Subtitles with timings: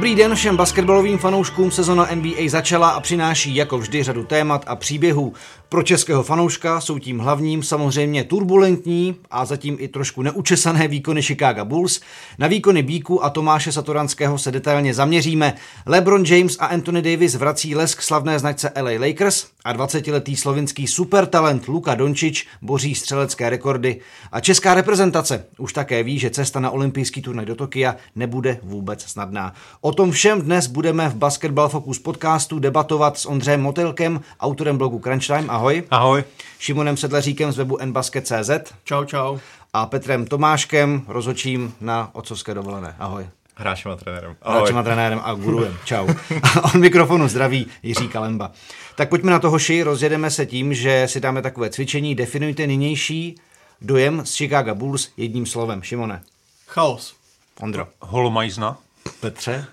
[0.00, 4.76] Dobrý den všem basketbalovým fanouškům, sezona NBA začala a přináší jako vždy řadu témat a
[4.76, 5.32] příběhů.
[5.68, 11.64] Pro českého fanouška jsou tím hlavním samozřejmě turbulentní a zatím i trošku neučesané výkony Chicago
[11.64, 12.00] Bulls.
[12.38, 15.54] Na výkony Bíku a Tomáše Satoranského se detailně zaměříme.
[15.86, 21.68] LeBron James a Anthony Davis vrací lesk slavné značce LA Lakers a 20-letý slovinský supertalent
[21.68, 24.00] Luka Dončič boří střelecké rekordy.
[24.32, 29.02] A česká reprezentace už také ví, že cesta na olympijský turnaj do Tokia nebude vůbec
[29.02, 29.52] snadná.
[29.80, 34.98] O tom všem dnes budeme v Basketball Focus podcastu debatovat s Ondřejem Motelkem, autorem blogu
[34.98, 35.50] Crunch Time.
[35.50, 35.82] Ahoj.
[35.90, 36.24] Ahoj.
[36.58, 38.50] Šimonem Sedlaříkem z webu nbasket.cz.
[38.84, 39.38] Čau, čau.
[39.72, 42.96] A Petrem Tomáškem, rozhočím na otcovské dovolené.
[42.98, 43.26] Ahoj.
[43.56, 44.36] Hráčem a trenérem.
[44.42, 44.58] Ahoj.
[44.58, 45.76] Hráčem a trenérem a gurujem.
[45.84, 46.08] Čau.
[46.42, 48.52] A on mikrofonu zdraví Jiří Kalemba.
[48.96, 52.14] Tak pojďme na to, hoši, rozjedeme se tím, že si dáme takové cvičení.
[52.14, 53.34] Definujte nynější
[53.80, 55.82] dojem z Chicago Bulls jedním slovem.
[55.82, 56.22] Šimone.
[56.66, 57.14] Chaos.
[57.60, 57.86] Ondro.
[58.00, 58.78] Holomajzna.
[59.20, 59.66] Petře.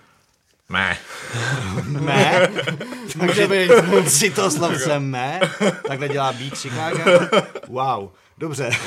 [0.70, 0.98] Mé.
[1.84, 2.50] Mé?
[3.20, 3.48] Takže
[4.08, 5.40] si to slovce mé.
[5.88, 7.28] Takhle dělá Bík Chicago.
[7.68, 8.10] Wow.
[8.38, 8.70] Dobře.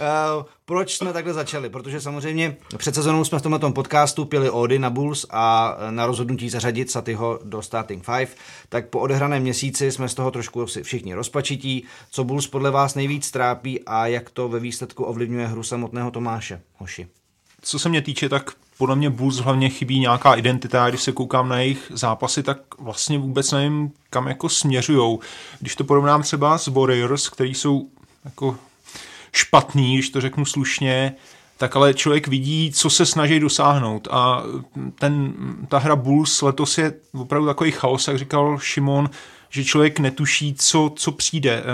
[0.00, 1.70] Eh, proč jsme takhle začali?
[1.70, 6.50] Protože samozřejmě před sezónou jsme v tomhle podcastu pili Ody na Bulls a na rozhodnutí
[6.50, 8.28] zařadit Satyho do Starting Five,
[8.68, 11.84] tak po odehraném měsíci jsme z toho trošku všichni rozpačití.
[12.10, 16.60] Co Bulls podle vás nejvíc trápí a jak to ve výsledku ovlivňuje hru samotného Tomáše?
[16.76, 17.08] Hoši.
[17.62, 21.48] Co se mě týče, tak podle mě Bulls hlavně chybí nějaká identita, když se koukám
[21.48, 25.20] na jejich zápasy, tak vlastně vůbec nevím, kam jako směřujou.
[25.60, 27.88] Když to porovnám třeba s Warriors, který jsou
[28.24, 28.56] jako
[29.32, 31.14] špatný, když to řeknu slušně,
[31.56, 34.42] tak ale člověk vidí, co se snaží dosáhnout a
[34.98, 35.34] ten,
[35.68, 39.10] ta hra Bulls letos je opravdu takový chaos, jak říkal Šimon,
[39.50, 41.64] že člověk netuší, co, co přijde.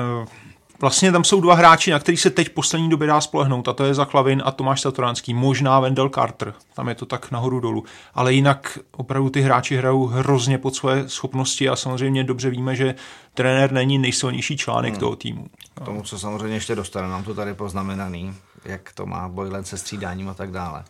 [0.81, 3.85] Vlastně tam jsou dva hráči, na který se teď poslední době dá spolehnout, a to
[3.85, 7.85] je Zaklavin a Tomáš Satoránský, možná Wendell Carter, tam je to tak nahoru dolů.
[8.15, 12.95] Ale jinak opravdu ty hráči hrajou hrozně pod svoje schopnosti a samozřejmě dobře víme, že
[13.35, 15.01] trenér není nejsilnější článek hmm.
[15.01, 15.47] toho týmu.
[15.75, 18.35] K tomu, co samozřejmě ještě dostane, nám to tady poznamenaný,
[18.65, 20.85] jak to má Boylen se střídáním a tak dále.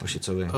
[0.00, 0.44] Košicovi.
[0.44, 0.50] Uh,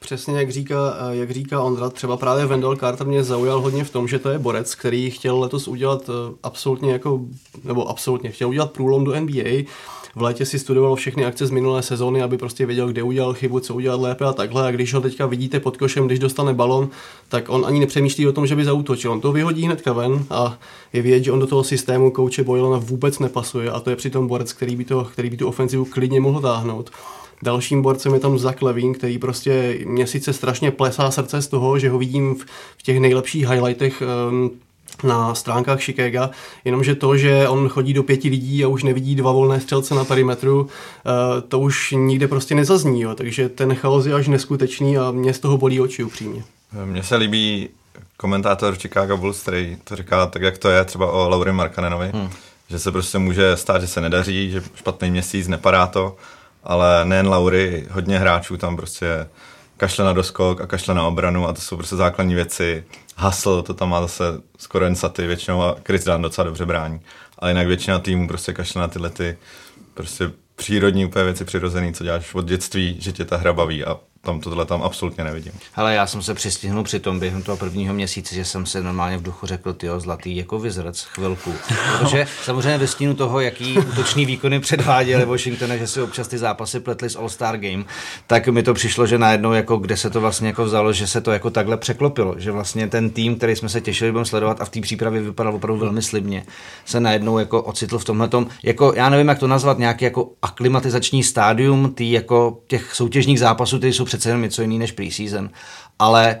[0.00, 3.90] přesně jak říká, uh, jak říká Ondra, třeba právě Wendell Carter mě zaujal hodně v
[3.90, 7.20] tom, že to je borec, který chtěl letos udělat uh, absolutně jako,
[7.64, 9.64] nebo absolutně, chtěl udělat průlom do NBA,
[10.16, 13.60] v létě si studoval všechny akce z minulé sezóny, aby prostě věděl, kde udělal chybu,
[13.60, 14.68] co udělat lépe a takhle.
[14.68, 16.88] A když ho teďka vidíte pod košem, když dostane balon,
[17.28, 19.12] tak on ani nepřemýšlí o tom, že by zautočil.
[19.12, 20.58] On to vyhodí hnedka ven a
[20.92, 24.26] je vidět, že on do toho systému kouče Boylana vůbec nepasuje a to je přitom
[24.26, 26.90] borec, který by, to, který by tu ofenzivu klidně mohl táhnout.
[27.44, 31.78] Dalším borcem je tam Zach Levin, který prostě mě sice strašně plesá srdce z toho,
[31.78, 32.44] že ho vidím v,
[32.78, 34.50] v těch nejlepších highlightech um,
[35.02, 36.30] na stránkách Chicago,
[36.64, 40.04] jenomže to, že on chodí do pěti lidí a už nevidí dva volné střelce na
[40.04, 43.14] perimetru, eh, to už nikde prostě nezazní, jo.
[43.14, 46.44] takže ten chaos je až neskutečný a mě z toho bolí oči upřímně.
[46.84, 47.68] Mně se líbí
[48.16, 52.30] komentátor Chicago Bulls, který to říká tak, jak to je třeba o Laury Markanenovi, hmm.
[52.70, 56.16] že se prostě může stát, že se nedaří, že špatný měsíc, nepadá to,
[56.64, 59.28] ale nejen Laury, hodně hráčů tam prostě
[59.76, 62.84] kašle na doskok a kašle na obranu a to jsou prostě základní věci.
[63.16, 64.24] Hasl, to tam má zase
[64.58, 67.00] skoro jen saty většinou a Chris Dunn docela dobře brání.
[67.38, 69.38] Ale jinak většina týmů prostě kašle na tyhle ty
[69.94, 73.96] prostě přírodní úplně věci přirozený, co děláš od dětství, že tě ta hra baví a
[74.24, 75.52] tam tohle tam absolutně nevidím.
[75.74, 79.18] Ale já jsem se přistihnul při tom během toho prvního měsíce, že jsem se normálně
[79.18, 81.52] v duchu řekl, ty zlatý jako vyzrec chvilku.
[81.98, 86.80] Protože samozřejmě ve stínu toho, jaký útočný výkony předváděli Washington, že si občas ty zápasy
[86.80, 87.84] pletly s All-Star Game,
[88.26, 91.20] tak mi to přišlo, že najednou jako kde se to vlastně jako vzalo, že se
[91.20, 94.64] to jako takhle překlopilo, že vlastně ten tým, který jsme se těšili, budeme sledovat a
[94.64, 96.46] v té přípravě vypadal opravdu velmi slibně,
[96.84, 98.28] se najednou jako ocitl v tomhle
[98.62, 103.78] jako já nevím, jak to nazvat, nějaký jako aklimatizační stádium tý jako těch soutěžních zápasů,
[103.78, 105.50] které jsou přece jenom něco jiný než preseason.
[105.98, 106.40] Ale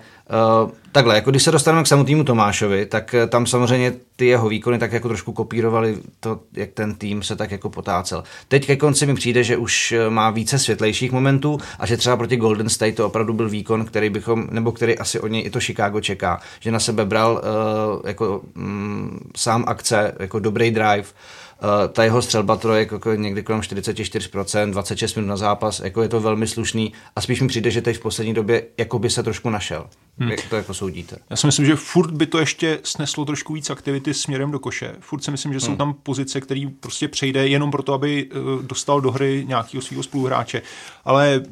[0.64, 4.48] uh, takhle, jako když se dostaneme k samotnému Tomášovi, tak uh, tam samozřejmě ty jeho
[4.48, 8.24] výkony tak jako trošku kopírovali to, jak ten tým se tak jako potácel.
[8.48, 12.16] Teď ke konci mi přijde, že už eh, má více světlejších momentů a že třeba
[12.16, 15.50] proti Golden State to opravdu byl výkon, který bychom, nebo který asi od něj i
[15.50, 21.04] to Chicago čeká, že na sebe bral uh, jako mm, sám akce, jako dobrý drive,
[21.04, 21.43] Uh,
[21.92, 26.20] ta jeho střelba trojek jako někdy kolem 44%, 26 minut na zápas, jako je to
[26.20, 29.50] velmi slušný a spíš mi přijde, že teď v poslední době jako by se trošku
[29.50, 29.86] našel.
[30.18, 30.30] Hmm.
[30.30, 31.16] Jak to jako soudíte?
[31.30, 34.94] Já si myslím, že furt by to ještě sneslo trošku víc aktivity směrem do koše.
[35.00, 35.76] Furt si myslím, že jsou hmm.
[35.76, 40.62] tam pozice, který prostě přejde jenom proto, aby uh, dostal do hry nějakého svého spoluhráče.
[41.04, 41.42] Ale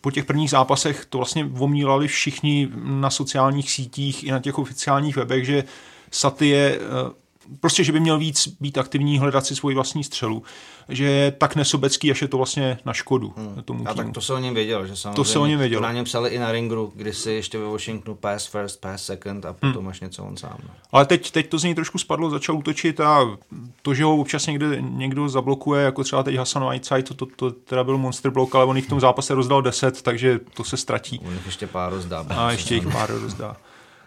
[0.00, 5.16] po těch prvních zápasech to vlastně omílali všichni na sociálních sítích i na těch oficiálních
[5.16, 5.64] webech, že
[6.10, 7.12] Saty je uh,
[7.60, 10.42] prostě, že by měl víc být aktivní, hledat si svoji vlastní střelu,
[10.88, 13.62] že je tak nesobecký, až je to vlastně na škodu hmm.
[13.62, 15.16] tomu A tak to se o něm vědělo, že samozřejmě.
[15.16, 15.80] To se o něm vědělo.
[15.80, 19.04] To na něm psali i na ringu, kdy si ještě ve Washingtonu pass first, pass
[19.04, 19.88] second a potom hmm.
[19.88, 20.56] až něco on sám.
[20.62, 20.70] No.
[20.92, 23.38] Ale teď, teď to z něj trošku spadlo, začal útočit a
[23.82, 27.50] to, že ho občas někde, někdo zablokuje, jako třeba teď Hasan Whiteside, to, to, to,
[27.50, 30.76] teda byl monster blok, ale on jich v tom zápase rozdal 10, takže to se
[30.76, 31.20] ztratí.
[31.26, 32.26] On jich ještě pár rozdá.
[32.28, 33.56] A ještě jich pár rozdá.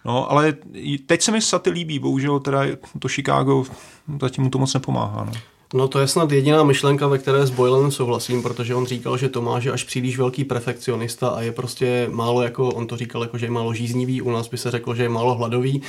[0.05, 0.53] No, ale
[1.05, 2.61] teď se mi Saty líbí, bohužel teda
[2.99, 3.65] to Chicago
[4.21, 5.25] zatím mu to moc nepomáhá.
[5.25, 5.31] No.
[5.73, 9.29] No to je snad jediná myšlenka, ve které s Boylenem souhlasím, protože on říkal, že
[9.29, 13.37] Tomáš je až příliš velký perfekcionista a je prostě málo jako, on to říkal jako,
[13.37, 15.81] že je málo žíznivý, u nás by se řeklo, že je málo hladový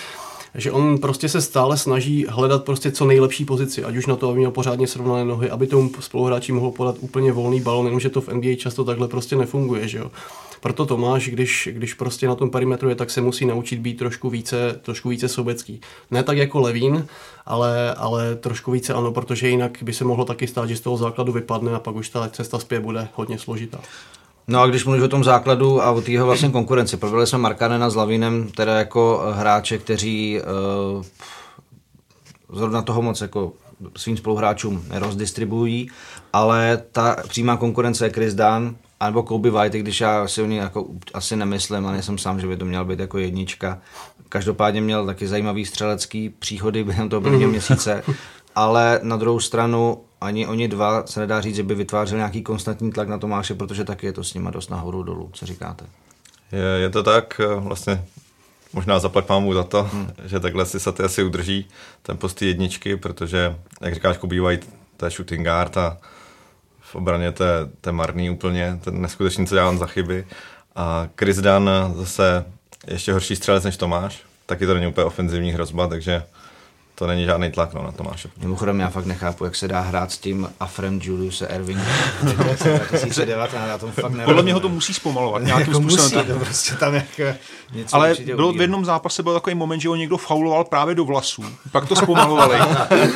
[0.54, 4.28] že on prostě se stále snaží hledat prostě co nejlepší pozici, ať už na to,
[4.28, 8.20] aby měl pořádně srovnané nohy, aby tomu spoluhráči mohl podat úplně volný balon, jenomže to
[8.20, 10.10] v NBA často takhle prostě nefunguje, že jo.
[10.60, 14.30] Proto Tomáš, když, když prostě na tom perimetru je, tak se musí naučit být trošku
[14.30, 15.80] více, trošku více sobecký.
[16.10, 17.06] Ne tak jako Levín,
[17.46, 20.96] ale, ale trošku více ano, protože jinak by se mohlo taky stát, že z toho
[20.96, 23.78] základu vypadne a pak už ta cesta zpět bude hodně složitá.
[24.48, 27.90] No a když mluvíš o tom základu a o té vlastně konkurenci, probrali jsme Markanena
[27.90, 30.40] s Lavinem, teda jako hráče, kteří
[30.96, 31.04] uh,
[32.56, 33.52] zrovna toho moc jako
[33.96, 35.90] svým spoluhráčům nerozdistribují,
[36.32, 38.34] ale ta přímá konkurence je Chris
[39.00, 42.40] Dunn, anebo Kobe White, když já si o ní jako asi nemyslím a nejsem sám,
[42.40, 43.78] že by to měl být jako jednička.
[44.28, 47.50] Každopádně měl taky zajímavý střelecký příhody během toho prvního mhm.
[47.50, 48.02] měsíce,
[48.54, 52.92] ale na druhou stranu ani oni dva se nedá říct, že by vytvářel nějaký konstantní
[52.92, 55.30] tlak na Tomáše, protože taky je to s nima dost nahoru dolů.
[55.32, 55.84] Co říkáte?
[56.52, 58.04] Je, je to tak, vlastně
[58.72, 60.10] možná zaplať mámu za to, hmm.
[60.24, 61.68] že takhle si Saty asi udrží
[62.02, 65.98] ten post jedničky, protože, jak říkáš, Kobe White, to je shooting guard a
[66.90, 70.26] v obraně to je, to je marný úplně, ten neskutečný, co dělám za chyby.
[70.76, 72.44] A Chris Dunn zase
[72.86, 76.22] ještě horší střelec než Tomáš, taky to není úplně ofenzivní hrozba, takže
[77.00, 78.30] to není žádný tlak no, na Tomáše.
[78.40, 81.78] Mimochodem, já fakt nechápu, jak se dá hrát s tím Afrem Juliuse Erving
[82.22, 86.26] 2019, já tom fakt Podle mě ho to musí zpomalovat nějakým jako způsobem.
[86.26, 87.22] Musí, to prostě tam jako
[87.72, 91.04] něco Ale bylo v jednom zápase byl takový moment, že ho někdo fauloval právě do
[91.04, 91.44] vlasů.
[91.72, 92.58] Pak to zpomalovali.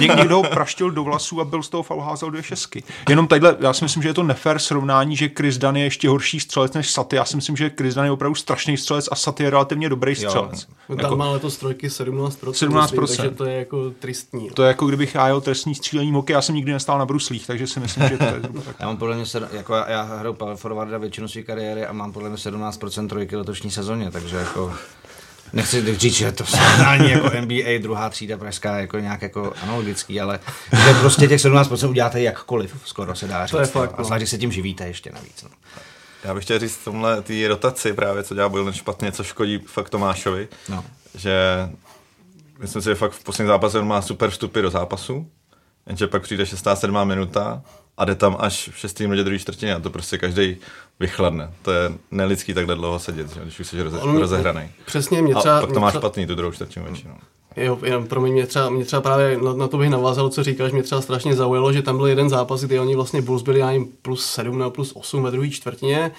[0.00, 2.82] Něk, někdo ho praštil do vlasů a byl z toho faul házel dvě šestky.
[3.08, 6.08] Jenom tadyhle, já si myslím, že je to nefér srovnání, že Chris Dunn je ještě
[6.08, 7.16] horší střelec než Saty.
[7.16, 10.14] Já si myslím, že Chris Dunn je opravdu strašný střelec a Saty je relativně dobrý
[10.14, 10.66] střelec.
[10.88, 10.96] Jo.
[10.96, 12.28] Tam jako, má letos trojky 17%.
[12.28, 13.00] 17%.
[13.00, 14.50] Myslím, takže to je jako jako tristní.
[14.50, 17.47] To je jako kdybych já jel trestní střílení moky, já jsem nikdy nestál na bruslích,
[17.47, 18.76] takže si myslím, že to je tak.
[18.81, 22.12] Já mám podle mě, jako já, já hraju power forwarda většinu své kariéry a mám
[22.12, 24.75] podle mě 17% trojky letošní sezóně, takže jako
[25.53, 30.41] nechci říct, že to srovnání jako NBA druhá třída pražská jako nějak jako analogický, ale
[30.87, 33.50] že prostě těch 17% uděláte jakkoliv, skoro se dá říct.
[33.50, 34.00] To je fakt, no.
[34.00, 35.43] A zvlášť, že se tím živíte ještě navíc.
[35.43, 35.49] No.
[36.25, 39.91] Já bych chtěl říct tomhle té rotaci právě, co dělá Boylan špatně, co škodí fakt
[39.91, 40.85] Tomášovi, no.
[41.15, 41.32] že
[42.58, 45.30] myslím si, že fakt v posledním zápase on má super vstupy do zápasu,
[45.86, 47.62] jenže pak přijde 6-7 minuta
[47.96, 49.00] a jde tam až v 6.
[49.00, 50.56] minutě druhé čtvrtině a to prostě každý
[51.00, 51.52] vychladne.
[51.62, 53.40] To je nelidský takhle dlouho sedět, že?
[53.40, 54.68] když už jsi roze, rozehraný.
[54.86, 55.58] Přesně, mě třeba...
[55.58, 57.14] A pak to máš špatný tu druhou čtvrtinu většinou.
[57.56, 60.72] Jo, jenom pro mě třeba, mě třeba právě na, na to bych navázal, co říkáš,
[60.72, 63.84] mě třeba strašně zaujalo, že tam byl jeden zápas, kdy oni vlastně Bulls byli ani
[64.02, 66.11] plus 7 nebo plus 8 ve druhé čtvrtině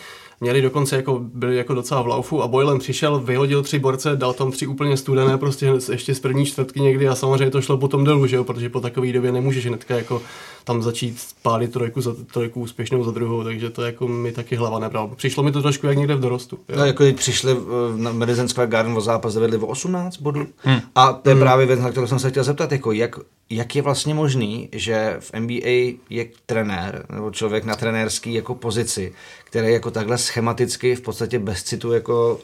[0.42, 4.34] měli dokonce jako, byli jako docela v laufu a Boylan přišel, vyhodil tři borce, dal
[4.34, 8.04] tam tři úplně studené, prostě ještě z první čtvrtky někdy a samozřejmě to šlo potom
[8.04, 10.22] dolů, že jo, protože po takové době nemůžeš hnedka jako
[10.66, 14.80] tam začít pálit trojku za trojku úspěšnou za druhou, takže to jako mi taky hlava
[14.80, 15.12] nebral.
[15.16, 16.60] Přišlo mi to trošku jak někde v dorostu.
[16.70, 16.76] Jo.
[16.78, 17.56] No, jako když přišli
[17.96, 20.48] na Madison Square Garden o zápas, zavedli o 18 bodů.
[20.58, 20.80] Hmm.
[20.96, 21.44] A to je hmm.
[21.44, 23.16] právě věc, na kterou jsem se chtěl zeptat, jako jak,
[23.50, 29.14] jak je vlastně možný, že v NBA je trenér nebo člověk na trenérský jako pozici,
[29.56, 32.40] který jako takhle schematicky v podstatě bez citu jako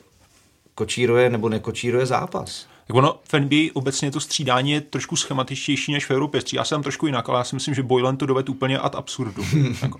[0.75, 2.67] kočíruje nebo nekočíruje zápas.
[2.87, 6.41] Tak ono v NBA obecně to střídání je trošku schematičtější než v Evropě.
[6.41, 8.95] Střídá se tam trošku jinak, ale já si myslím, že Boylan to dovede úplně ad
[8.95, 9.75] absurdum.
[9.81, 9.99] jako.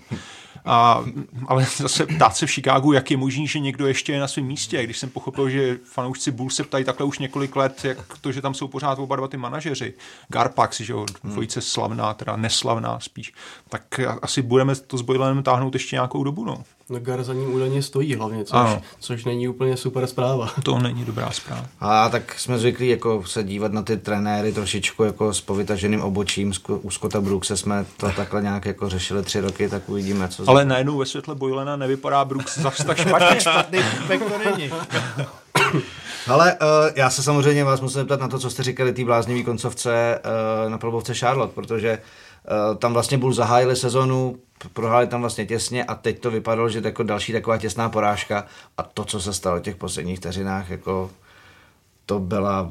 [0.64, 1.04] A,
[1.46, 4.46] ale zase ptát se v Chicagu, jak je možný, že někdo ještě je na svém
[4.46, 4.84] místě.
[4.84, 8.42] Když jsem pochopil, že fanoušci Bulls se ptají takhle už několik let, jak to, že
[8.42, 9.94] tam jsou pořád oba dva ty manažeři.
[10.28, 13.32] Garpax, že jo, dvojice slavná, teda neslavná spíš.
[13.68, 16.64] Tak asi budeme to s Boylanem táhnout ještě nějakou dobu, no.
[16.92, 18.70] No Gar za ním údajně stojí hlavně, což,
[19.00, 20.50] což není úplně super zpráva.
[20.62, 21.66] To není dobrá zpráva.
[21.80, 26.52] A tak jsme zvyklí jako se dívat na ty trenéry trošičku jako s povytaženým obočím.
[26.68, 30.50] U Scotta Brookse jsme to takhle nějak jako řešili tři roky, tak uvidíme, co...
[30.50, 33.40] Ale najednou ve světle Boylena nevypadá Brooks zas tak špatně.
[33.40, 34.70] špatný to není.
[36.28, 39.44] Ale uh, já se samozřejmě vás musím zeptat na to, co jste říkali té bláznivý
[39.44, 40.20] koncovce
[40.64, 42.04] uh, na probovce Charlotte, protože uh,
[42.78, 47.02] tam vlastně byl zahájili sezonu prohráli tam vlastně těsně a teď to vypadalo, že jako
[47.02, 48.46] další taková těsná porážka.
[48.78, 51.10] A to, co se stalo v těch posledních vteřinách, jako
[52.06, 52.70] to byla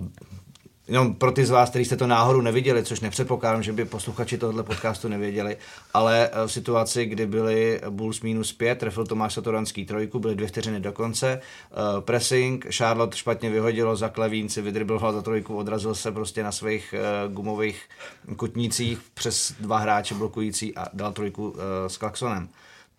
[0.92, 4.38] jenom pro ty z vás, kteří jste to náhodou neviděli, což nepředpokládám, že by posluchači
[4.38, 5.58] tohoto podcastu nevěděli,
[5.94, 10.48] ale eh, v situaci, kdy byli Bulls minus 5, trefil Tomáš Satoranský trojku, byly dvě
[10.48, 15.96] vteřiny do konce, uh, pressing, Charlotte špatně vyhodilo, za Klevín si vydribloval za trojku, odrazil
[15.96, 17.90] se prostě na svých uh, gumových
[18.36, 21.58] kutnících přes dva hráče blokující a dal trojku uh,
[21.88, 22.50] s Klaxonem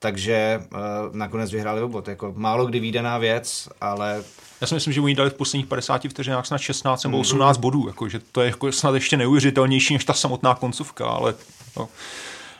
[0.02, 0.78] takže uh,
[1.16, 2.08] nakonec vyhráli obot.
[2.08, 4.22] Jako málo kdy výdaná věc, ale...
[4.60, 7.60] Já si myslím, že oni dali v posledních 50 vteřinách snad 16 nebo 18 mm.
[7.60, 11.34] bodů, jako, že to je jako snad ještě neuvěřitelnější než ta samotná koncovka, ale
[11.76, 11.88] no,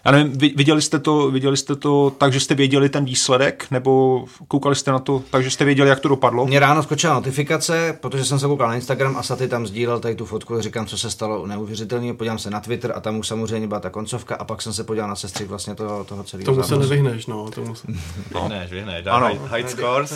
[0.05, 4.25] já nevím, viděli jste, to, viděli jste to tak, že jste věděli ten výsledek, nebo
[4.49, 6.47] koukali jste na to tak, že jste věděli, jak to dopadlo?
[6.47, 10.15] Mně ráno skočila notifikace, protože jsem se koukal na Instagram a Saty tam sdílel tady
[10.15, 13.69] tu fotku, říkám, co se stalo neuvěřitelně, podívám se na Twitter a tam už samozřejmě
[13.69, 16.63] byla ta koncovka a pak jsem se podíval na sestřih vlastně toho, toho celého Tomu
[16.63, 17.51] se nevyhneš, no.
[17.51, 17.87] Tomu se...
[18.35, 18.41] no.
[18.43, 19.27] Vyhneš, vyhneš, dá ano.
[19.27, 20.15] high, high scores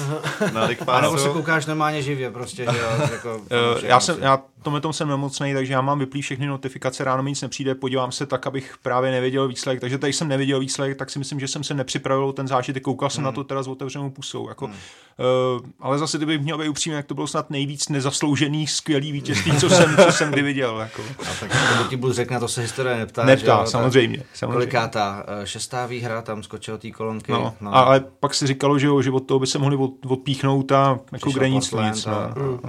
[0.52, 4.80] na Ano, se koukáš normálně živě prostě, že jo, jako, uh, já, jsem, já tomhle
[4.80, 8.26] tom jsem nemocný, takže já mám vyplý všechny notifikace, ráno mi nic nepřijde, podívám se
[8.26, 9.80] tak, abych právě nevěděl výsledek.
[9.80, 13.10] Takže tady jsem nevěděl výsledek, tak si myslím, že jsem se nepřipravil ten zážitek, koukal
[13.10, 13.24] jsem hmm.
[13.24, 14.48] na to teda s otevřenou pusou.
[14.48, 14.74] Jako, hmm.
[15.54, 19.56] uh, ale zase, kdyby měl být upřímně, jak to bylo snad nejvíc nezasloužený, skvělý vítězství,
[19.60, 20.80] co jsem, co jsem kdy viděl.
[20.80, 21.02] Jako.
[21.02, 23.24] A tak to ti budu řekl, na to se historie neptá.
[23.24, 24.22] Neptá, že, samozřejmě.
[24.34, 24.54] samozřejmě.
[24.54, 27.32] Koliká ta eh, šestá výhra, tam skočil té kolonky.
[27.32, 27.74] No, no.
[27.74, 31.00] Ale pak si říkalo, že, jo, že od toho by se mohli od, odpíchnout a
[31.12, 32.06] jako kde nic, nic.
[32.06, 32.12] No.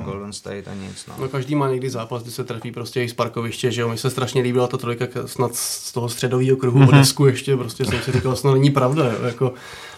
[0.03, 1.05] Golden State a nic.
[1.07, 1.15] No.
[1.19, 3.97] no každý má někdy zápas, kdy se trefí prostě i z parkoviště, že jo, mi
[3.97, 6.97] se strašně líbila ta trojka snad z toho středového kruhu mm-hmm.
[6.97, 9.53] desku ještě, prostě jsem si říkal, snad není pravda, jo, jako,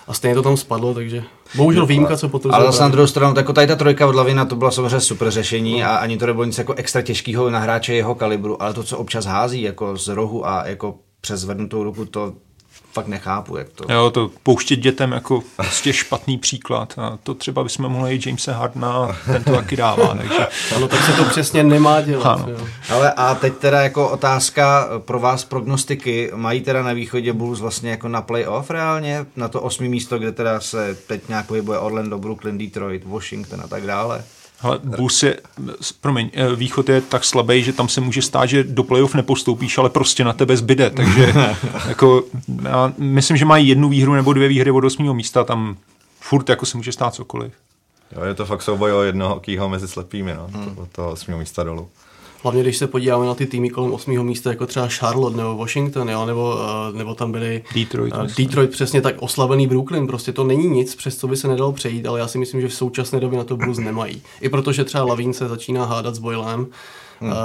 [0.07, 1.23] a stejně to tam spadlo, takže
[1.55, 2.55] bohužel výjimka, co potvrzuje.
[2.55, 5.31] Ale zase na druhou stranu, jako tady ta trojka od Lavina, to bylo samozřejmě super
[5.31, 5.85] řešení no.
[5.85, 8.97] a ani to nebylo nic jako extra těžkého na hráče jeho kalibru, ale to, co
[8.97, 12.33] občas hází jako z rohu a jako přes zvednutou ruku, to
[12.99, 13.93] fakt nechápu, jak to...
[13.93, 16.93] Jo, to pouštět dětem jako prostě špatný příklad.
[16.97, 20.15] A to třeba bychom mohli i Jamesa Hardna, ten to taky dává.
[20.15, 20.47] Takže...
[20.75, 22.25] Ano, tak se to přesně nemá dělat.
[22.25, 22.45] Ano.
[22.49, 22.67] Jo.
[22.89, 26.31] Ale a teď teda jako otázka pro vás prognostiky.
[26.35, 29.25] Mají teda na východě Bulls vlastně jako na playoff reálně?
[29.35, 33.67] Na to osmý místo, kde teda se teď nějak pohybuje Orlando, Brooklyn, Detroit, Washington a
[33.67, 34.23] tak dále?
[34.61, 35.39] Ale Bulls je,
[36.01, 39.77] promiň, eh, východ je tak slabý, že tam se může stát, že do playoff nepostoupíš,
[39.77, 41.33] ale prostě na tebe zbyde, takže
[41.87, 42.23] jako,
[42.63, 45.77] já myslím, že mají jednu výhru nebo dvě výhry od osmého místa, tam
[46.19, 47.53] furt jako se může stát cokoliv.
[48.11, 50.75] Jo, je to fakt souboj o jednoho kýho mezi slepými, no, hmm.
[50.75, 51.89] to, toho osmého místa dolů.
[52.43, 54.23] Hlavně když se podíváme na ty týmy kolem 8.
[54.23, 58.71] místa, jako třeba Charlotte nebo Washington, jo, nebo, uh, nebo tam byli Detroit, uh, Detroit
[58.71, 62.19] přesně tak oslabený Brooklyn, prostě to není nic, přes co by se nedalo přejít, ale
[62.19, 64.21] já si myslím, že v současné době na to Bulls nemají.
[64.41, 66.67] I protože třeba Lavín se začíná hádat s Boylem,
[67.19, 67.31] hmm.
[67.31, 67.35] uh,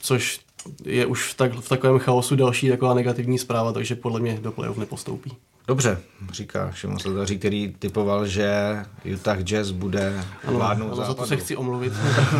[0.00, 0.40] což
[0.84, 4.52] je už v, tak, v takovém chaosu další taková negativní zpráva, takže podle mě do
[4.52, 5.36] playoff nepostoupí.
[5.66, 5.98] Dobře,
[6.32, 8.76] říká Šimon Sladaří, který typoval, že
[9.14, 11.92] Utah Jazz bude vládnout ano, za to se chci omluvit.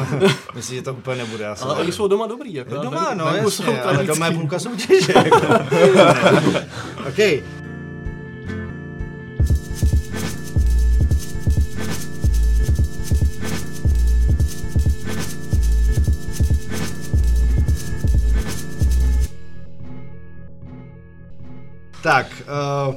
[0.54, 1.46] Myslím, že to úplně nebude.
[1.46, 2.54] Asi ale oni jsou doma dobrý.
[2.54, 5.12] Jako doma, no, jasně, ale doma je půlka soutěže.
[5.16, 5.46] Jako.
[7.08, 7.42] okay.
[22.04, 22.26] Tak,
[22.88, 22.94] uh,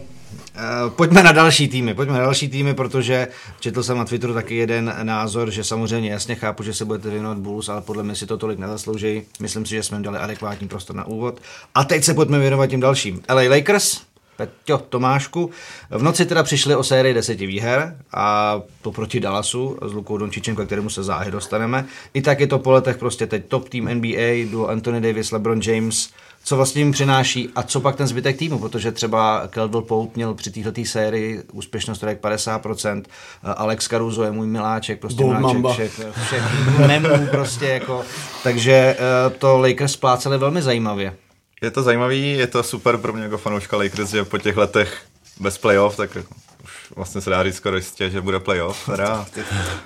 [0.56, 3.28] Uh, pojďme na další týmy, pojďme na další týmy, protože
[3.60, 7.38] četl jsem na Twitteru taky jeden názor, že samozřejmě jasně chápu, že se budete věnovat
[7.38, 9.22] Bulls, ale podle mě si to tolik nezaslouží.
[9.40, 11.42] Myslím si, že jsme jim dali adekvátní prostor na úvod.
[11.76, 13.22] A teď se pojďme věnovat tím dalším.
[13.30, 14.02] LA Lakers,
[14.38, 15.50] Peťo Tomášku.
[15.90, 20.56] V noci teda přišli o sérii deseti výher a to proti Dallasu s Lukou Dončičem,
[20.56, 21.86] ke kterému se záhy dostaneme.
[22.14, 25.62] I tak je to po letech prostě teď top tým NBA, duo Anthony Davis, LeBron
[25.64, 26.10] James,
[26.48, 30.34] co vlastně jim přináší a co pak ten zbytek týmu, protože třeba Caldwell Pope měl
[30.34, 33.04] při této sérii úspěšnost tak 50%,
[33.44, 36.44] Alex Caruso je můj miláček, prostě Gold miláček všech, všech
[36.88, 38.04] memů prostě jako,
[38.44, 41.16] takže eh, to Lakers spláceli velmi zajímavě.
[41.62, 45.02] Je to zajímavý, je to super pro mě jako fanouška Lakers, že po těch letech
[45.40, 46.18] bez playoff, tak
[46.64, 48.86] už vlastně se dá říct skoro jistě, že bude playoff.
[48.86, 49.26] Teda.
[49.34, 49.44] ty,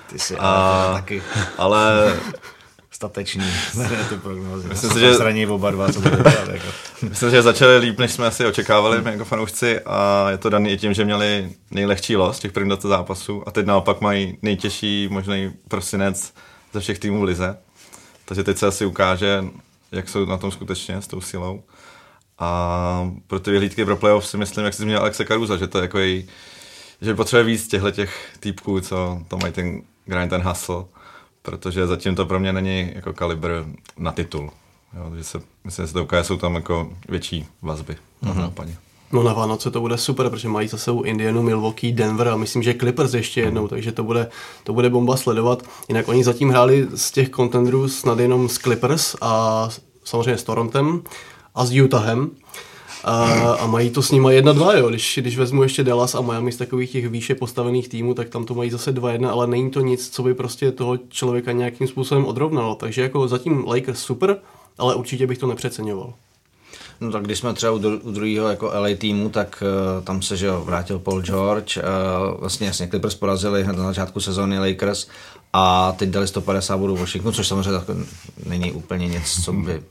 [0.09, 1.23] ty jsi a, taky.
[1.57, 2.13] Ale
[2.91, 3.45] statečný
[4.09, 4.67] ty prognózy.
[4.67, 6.67] Myslím si, že zraní oba dva, co bude dělat, jako.
[7.09, 10.71] Myslím, že začali líp, než jsme asi očekávali my jako fanoušci a je to daný
[10.71, 15.53] i tím, že měli nejlehčí los těch prvních zápasů a teď naopak mají nejtěžší možný
[15.67, 16.33] prosinec
[16.73, 17.57] ze všech týmů v lize.
[18.25, 19.45] Takže teď se asi ukáže,
[19.91, 21.63] jak jsou na tom skutečně s tou silou.
[22.39, 25.77] A pro ty vyhlídky pro playoff si myslím, jak jsi zmínil Alexe Caruza, že to
[25.77, 26.27] je jako jej,
[27.01, 30.85] že potřebuje víc těchto těch týpků, co to mají ten grind, ten hustle
[31.41, 33.65] protože zatím to pro mě není jako kalibr
[33.97, 34.49] na titul.
[34.97, 38.27] Jo, že se, myslím, že se to ukáže, jsou tam jako větší vazby mm-hmm.
[38.27, 38.41] na mhm.
[38.41, 38.75] západě.
[39.11, 42.63] No na Vánoce to bude super, protože mají za sebou Indianu, Milwaukee, Denver a myslím,
[42.63, 44.29] že Clippers ještě jednou, takže to bude,
[44.63, 45.63] to bude bomba sledovat.
[45.89, 49.69] Jinak oni zatím hráli z těch contenderů snad jenom s Clippers a
[50.03, 51.01] samozřejmě s Torontem
[51.55, 52.31] a s Utahem.
[53.03, 54.89] A, a mají to s nima 1-2, jo.
[54.89, 58.45] Když, když vezmu ještě Dallas a Miami z takových těch výše postavených týmů, tak tam
[58.45, 62.25] to mají zase 2-1, ale není to nic, co by prostě toho člověka nějakým způsobem
[62.25, 62.75] odrovnalo.
[62.75, 64.37] Takže jako zatím Lakers super,
[64.77, 66.13] ale určitě bych to nepřeceňoval.
[67.01, 69.63] No tak když jsme třeba u, dru- u druhého jako LA týmu, tak
[69.97, 71.83] uh, tam se že jo, vrátil Paul George, uh,
[72.39, 75.07] vlastně jasně Clippers porazili hned na začátku sezóny Lakers
[75.53, 77.97] a teď dali 150 bodů Washingtonu, což samozřejmě tak
[78.45, 79.83] není úplně nic, co by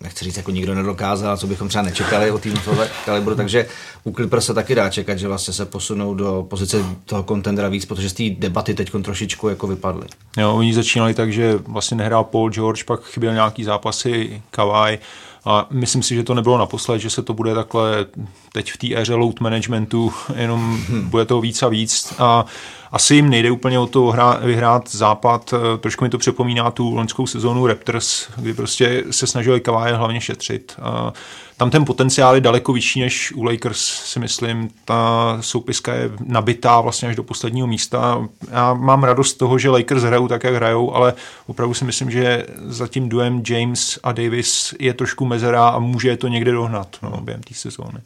[0.00, 3.66] nechci říct, jako nikdo nedokázal, co bychom třeba nečekali o týmu tohle kalibru, takže
[4.04, 7.84] u Clippers se taky dá čekat, že vlastně se posunou do pozice toho kontendera víc,
[7.84, 10.06] protože z té debaty teď trošičku jako vypadly.
[10.36, 14.98] Jo, oni začínali tak, že vlastně nehrál Paul George, pak chyběl nějaký zápasy, Kawhi,
[15.44, 18.06] a myslím si, že to nebylo naposled, že se to bude takhle
[18.52, 21.10] teď v té éře load managementu, jenom hmm.
[21.10, 22.14] bude to víc a víc.
[22.18, 22.46] A
[22.92, 25.54] asi jim nejde úplně o to hra, vyhrát západ.
[25.80, 30.74] Trošku mi to připomíná tu loňskou sezónu Raptors, kdy prostě se snažili Kawhi hlavně šetřit.
[30.82, 31.12] A
[31.56, 34.70] tam ten potenciál je daleko vyšší než u Lakers, si myslím.
[34.84, 38.28] Ta soupiska je nabitá vlastně až do posledního místa.
[38.50, 41.14] Já mám radost z toho, že Lakers hrajou tak, jak hrajou, ale
[41.46, 46.16] opravdu si myslím, že za tím duem James a Davis je trošku mezera a může
[46.16, 47.98] to někde dohnat no, během té sezóny.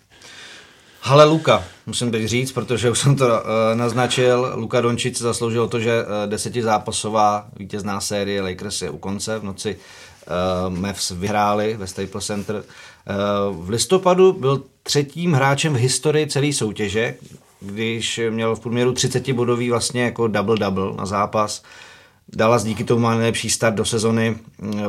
[1.09, 3.33] Ale Luka, musím teď říct, protože už jsem to uh,
[3.75, 9.39] naznačil, Luka Dončič zasloužil to, že uh, desetizápasová vítězná série Lakers je u konce.
[9.39, 9.77] V noci
[10.67, 12.57] uh, Mavs vyhráli ve Staples Center.
[12.57, 17.15] Uh, v listopadu byl třetím hráčem v historii celé soutěže,
[17.61, 21.63] když měl v průměru 30 bodový vlastně jako double-double na zápas.
[22.29, 24.39] Dallas díky tomu má nejlepší start do sezony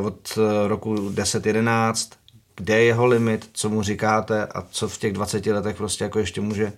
[0.03, 1.93] od roku 10-11
[2.57, 6.19] kde je jeho limit, co mu říkáte a co v těch 20 letech prostě jako
[6.19, 6.73] ještě může,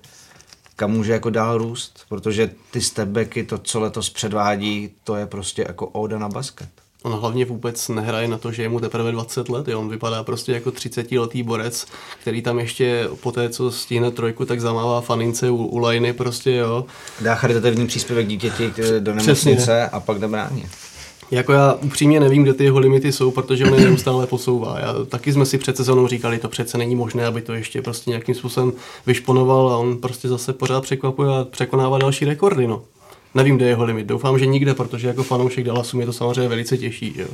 [0.76, 5.66] kam může jako dál růst, protože ty stepbacky, to, co letos předvádí, to je prostě
[5.68, 6.70] jako oda na basket.
[7.04, 9.80] On hlavně vůbec nehraje na to, že je mu teprve 20 let, jo.
[9.80, 11.86] on vypadá prostě jako 30 letý borec,
[12.22, 16.52] který tam ještě po té, co stihne trojku, tak zamává fanince u, u lajny prostě,
[16.52, 16.86] jo.
[17.22, 20.70] Dá charitativní příspěvek dítěti do nemocnice a pak jde bránit.
[21.32, 24.80] Jako já upřímně nevím, kde ty jeho limity jsou, protože on je neustále posouvá.
[24.80, 28.10] Já, taky jsme si před sezónou říkali, to přece není možné, aby to ještě prostě
[28.10, 28.74] nějakým způsobem
[29.06, 32.68] vyšponoval a on prostě zase pořád překvapuje a překonává další rekordy.
[32.68, 32.82] No.
[33.36, 34.08] Nevím, kde je jeho limit.
[34.08, 37.14] Doufám, že nikde, protože jako fanoušek Dallasu mě to samozřejmě velice těší.
[37.18, 37.28] Jo.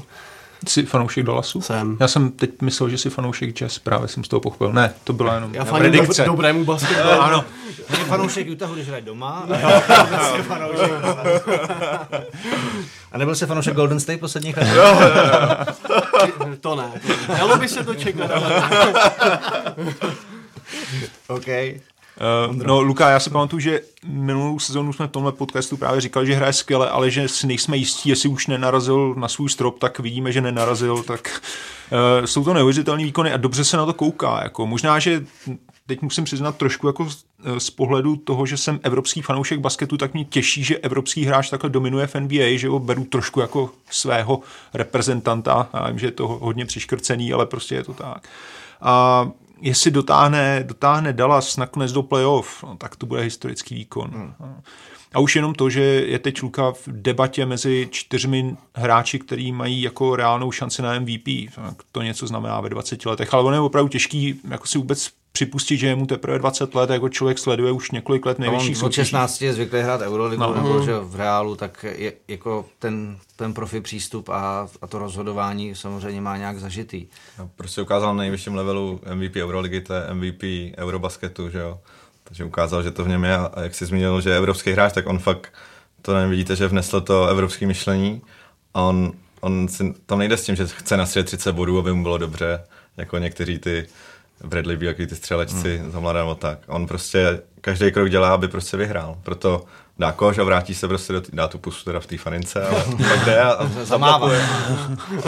[0.68, 1.62] Jsi fanoušek Dallasu?
[1.62, 1.98] Jsem.
[2.00, 4.74] Já jsem teď myslel, že jsi fanoušek Jazz, právě jsem z toho pochopil.
[4.74, 7.22] Ne, to byla jenom Já faním do, dobrému basketbalu.
[7.22, 7.46] ano.
[7.90, 9.48] Je fanoušek Utahu, když hraje doma.
[13.12, 14.68] A nebyl jsi fanoušek Golden State posledních let?
[16.62, 16.92] to ne.
[17.38, 18.32] Dalo by se to čekat.
[21.28, 21.46] OK.
[22.48, 26.28] Uh, no, Luka, já si pamatuju, že minulou sezónu jsme v tomhle podcastu právě říkali,
[26.28, 30.00] že hraje skvěle, ale že si nejsme jistí, jestli už nenarazil na svůj strop, tak
[30.00, 31.42] vidíme, že nenarazil, tak
[31.92, 34.44] uh, jsou to neuvěřitelné výkony a dobře se na to kouká.
[34.44, 35.26] Jako, možná, že
[35.88, 37.08] teď musím přiznat trošku jako
[37.58, 41.70] z pohledu toho, že jsem evropský fanoušek basketu, tak mě těší, že evropský hráč takhle
[41.70, 44.40] dominuje v NBA, že ho beru trošku jako svého
[44.74, 45.70] reprezentanta.
[45.74, 48.30] Já vím, že je to hodně přiškrcený, ale prostě je to tak.
[48.82, 49.28] A
[49.62, 54.10] jestli dotáhne, dotáhne Dallas nakonec do playoff, no, tak to bude historický výkon.
[54.14, 54.62] Hmm.
[55.14, 59.82] A už jenom to, že je teď Luka v debatě mezi čtyřmi hráči, který mají
[59.82, 63.34] jako reálnou šanci na MVP, tak to něco znamená ve 20 letech.
[63.34, 66.90] Ale on je opravdu těžký jako si vůbec připustit, že je mu teprve 20 let,
[66.90, 69.06] jako člověk sleduje už několik let nejvyšší soutěží.
[69.10, 70.56] 16 je zvyklý hrát Euroligu, no.
[70.56, 75.76] nebo že v reálu, tak je, jako ten, ten profi přístup a, a to rozhodování
[75.76, 77.08] samozřejmě má nějak zažitý.
[77.40, 80.44] No, prostě ukázal na nejvyšším levelu MVP Euroligy, to je MVP
[80.78, 81.80] Eurobasketu, že jo.
[82.24, 84.94] Takže ukázal, že to v něm je a jak jsi zmínil, že je evropský hráč,
[84.94, 85.54] tak on fakt,
[86.02, 88.22] to nevidíte, že vnesl to evropské myšlení
[88.74, 92.04] a on, on si, tam nejde s tím, že chce nastřelit 30 bodů, aby mu
[92.04, 92.64] bylo dobře,
[92.98, 93.88] jako někteří ty
[94.44, 95.92] Bradley Beal, ty střelečci hmm.
[95.92, 96.60] za mladého tak.
[96.68, 99.18] On prostě každý krok dělá, aby prostě vyhrál.
[99.24, 99.66] Proto
[100.00, 102.68] dá kož a vrátí se prostě do tý, dá tu pusu teda v té fanince,
[102.68, 104.48] ale pak jde a, a zablokuje.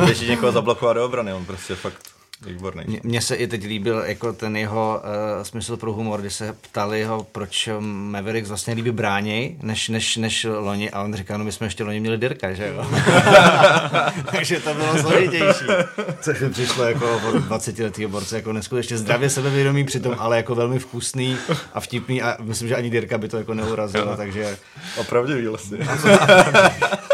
[0.05, 2.99] Běží někoho zablokovat do obrany, on prostě fakt Výborný.
[3.03, 5.01] Mně se i teď líbil jako ten jeho
[5.37, 10.17] uh, smysl pro humor, kdy se ptali ho, proč Mavericks vlastně líbí bráněj, než, než,
[10.17, 12.87] než loni a on říká, no my jsme ještě loni měli Dirka, že jo?
[14.31, 15.65] Takže to bylo složitější.
[16.21, 20.79] Což mi přišlo jako 20 letý borce, jako neskutečně zdravě sebevědomý přitom, ale jako velmi
[20.79, 21.37] vkusný
[21.73, 24.57] a vtipný a myslím, že ani Dirka by to jako neurazilo, takže...
[24.97, 25.77] Opravdu vlastně.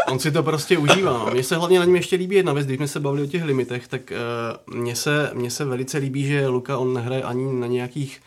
[0.08, 1.12] On si to prostě užívá.
[1.12, 1.28] No.
[1.32, 3.44] Mně se hlavně na něm ještě líbí jedna věc, když jsme se bavili o těch
[3.44, 4.12] limitech, tak
[4.70, 4.96] uh, mně
[5.34, 8.20] mně se velice líbí, že Luka on nehraje ani na nějakých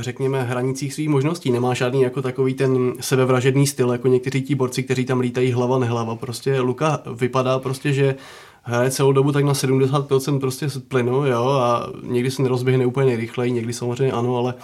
[0.00, 1.50] řekněme, hranicích svých možností.
[1.50, 5.78] Nemá žádný jako takový ten sebevražedný styl, jako někteří ti borci, kteří tam lítají hlava
[5.78, 6.16] nehlava.
[6.16, 8.14] Prostě Luka vypadá prostě, že
[8.62, 13.52] hraje celou dobu tak na 70% prostě plynu, jo, a někdy se nerozběhne úplně nejrychleji,
[13.52, 14.54] někdy samozřejmě ano, ale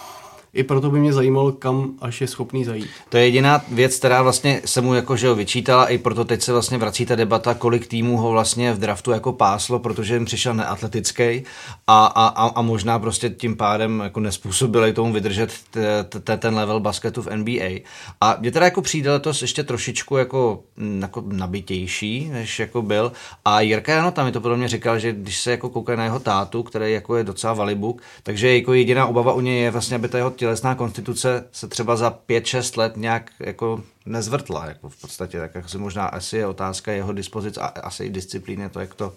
[0.52, 2.88] i proto by mě zajímalo, kam až je schopný zajít.
[3.08, 6.42] To je jediná věc, která vlastně se mu jako, že ho vyčítala, i proto teď
[6.42, 10.24] se vlastně vrací ta debata, kolik týmů ho vlastně v draftu jako páslo, protože jim
[10.24, 11.42] přišel neatletický
[11.86, 16.80] a, a, a, možná prostě tím pádem jako nespůsobili tomu vydržet t, t, ten level
[16.80, 17.80] basketu v NBA.
[18.20, 20.62] A mě teda jako přijde letos ještě trošičku jako,
[21.00, 23.12] jako nabitější, než jako byl.
[23.44, 26.20] A Jirka Jano tam mi to podobně říkal, že když se jako kouká na jeho
[26.20, 30.08] tátu, který jako je docela valibuk, takže jako jediná obava u něj je vlastně, aby
[30.08, 35.38] ta jeho tělesná konstituce se třeba za 5-6 let nějak jako nezvrtla, jako v podstatě,
[35.38, 38.94] tak jak se možná asi je otázka jeho dispozic a asi i disciplíny, to jak
[38.94, 39.12] to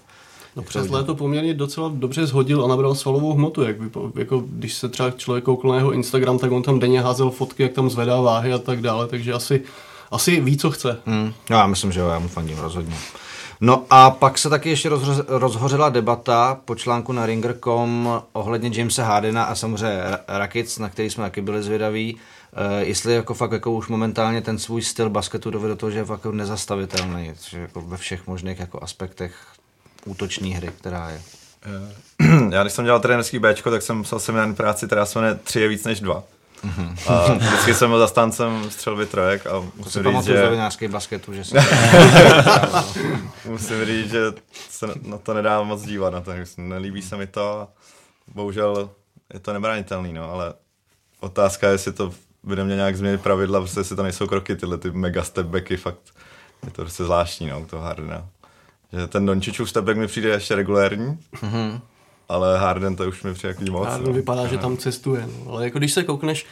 [0.55, 3.63] No přes léto poměrně docela dobře zhodil a nabral svalovou hmotu.
[3.63, 7.01] Jak by, jako, když se třeba člověk koukl na jeho Instagram, tak on tam denně
[7.01, 9.61] házel fotky, jak tam zvedá váhy a tak dále, takže asi,
[10.11, 10.97] asi ví, co chce.
[11.05, 11.33] Hmm.
[11.49, 12.95] No, já myslím, že jo, já mu fandím rozhodně.
[13.65, 19.03] No a pak se taky ještě rozho- rozhořela debata po článku na ringer.com ohledně Jamesa
[19.03, 22.17] Hardena a samozřejmě Rakic, na který jsme taky byli zvědaví,
[22.75, 25.97] Uh, jestli jako fakt jako už momentálně ten svůj styl basketu dovede do toho, že
[25.97, 29.35] je fakt jako nezastavitelný, že jako ve všech možných jako aspektech
[30.05, 31.21] útoční hry, která je.
[31.65, 35.39] Eh, já když jsem dělal trenerský B, tak jsem musel seminární práci, která se jmenuje
[35.43, 36.23] 3 je víc než 2.
[37.07, 40.87] A vždycky jsem byl zastáncem střelby trojek a musím to říct, že...
[40.87, 41.63] z basketu, že jsem...
[43.45, 44.33] musím říct, že
[44.69, 46.31] se na to nedá moc dívat, na to.
[46.57, 47.67] nelíbí se mi to.
[48.33, 48.89] Bohužel
[49.33, 50.53] je to nebranitelný, no, ale
[51.19, 54.77] otázka je, jestli to bude mě nějak změnit pravidla, protože jestli to nejsou kroky, tyhle
[54.77, 55.99] ty mega stepbacky, fakt
[56.65, 58.25] je to prostě zvláštní, no, toho Hardena.
[58.93, 61.81] Že ten Dončičův stepback mi přijde ještě regulérní, mm-hmm
[62.29, 63.87] ale Harden to už mi přijde jaký moc.
[63.87, 64.13] Harden no.
[64.13, 65.27] vypadá, že tam cestuje.
[65.27, 65.51] No.
[65.51, 66.45] Ale jako když se koukneš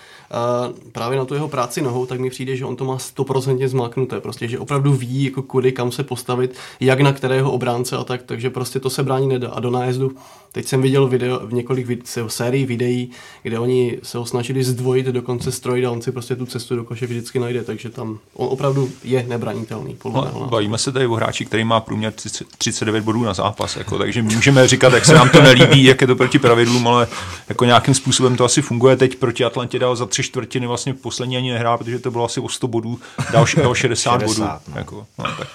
[0.91, 4.19] právě na tu jeho práci nohou, tak mi přijde, že on to má stoprocentně zmáknuté.
[4.21, 8.23] Prostě, že opravdu ví, jako kudy, kam se postavit, jak na kterého obránce a tak,
[8.23, 9.49] takže prostě to se brání nedá.
[9.49, 10.11] A do nájezdu,
[10.51, 13.09] teď jsem viděl video, v několik vid- sérií videí,
[13.43, 16.83] kde oni se ho snažili zdvojit dokonce strojit a on si prostě tu cestu do
[16.83, 19.95] koše vždycky najde, takže tam on opravdu je nebranitelný.
[19.95, 22.13] Podle no, bavíme se tady o hráči, který má průměr
[22.57, 26.01] 39 bodů na zápas, jako, takže můžeme říkat, jak se nám to nelíbí líbí, jak
[26.01, 27.07] je to proti pravidlům, ale
[27.49, 28.95] jako nějakým způsobem to asi funguje.
[28.95, 32.39] Teď proti Atlantě dal za tři čtvrtiny vlastně poslední ani nehrál, protože to bylo asi
[32.39, 32.99] o 100 bodů,
[33.31, 34.43] dal, dal 60, 60 bodů.
[34.43, 34.77] No.
[34.77, 35.47] Jako, no, tak.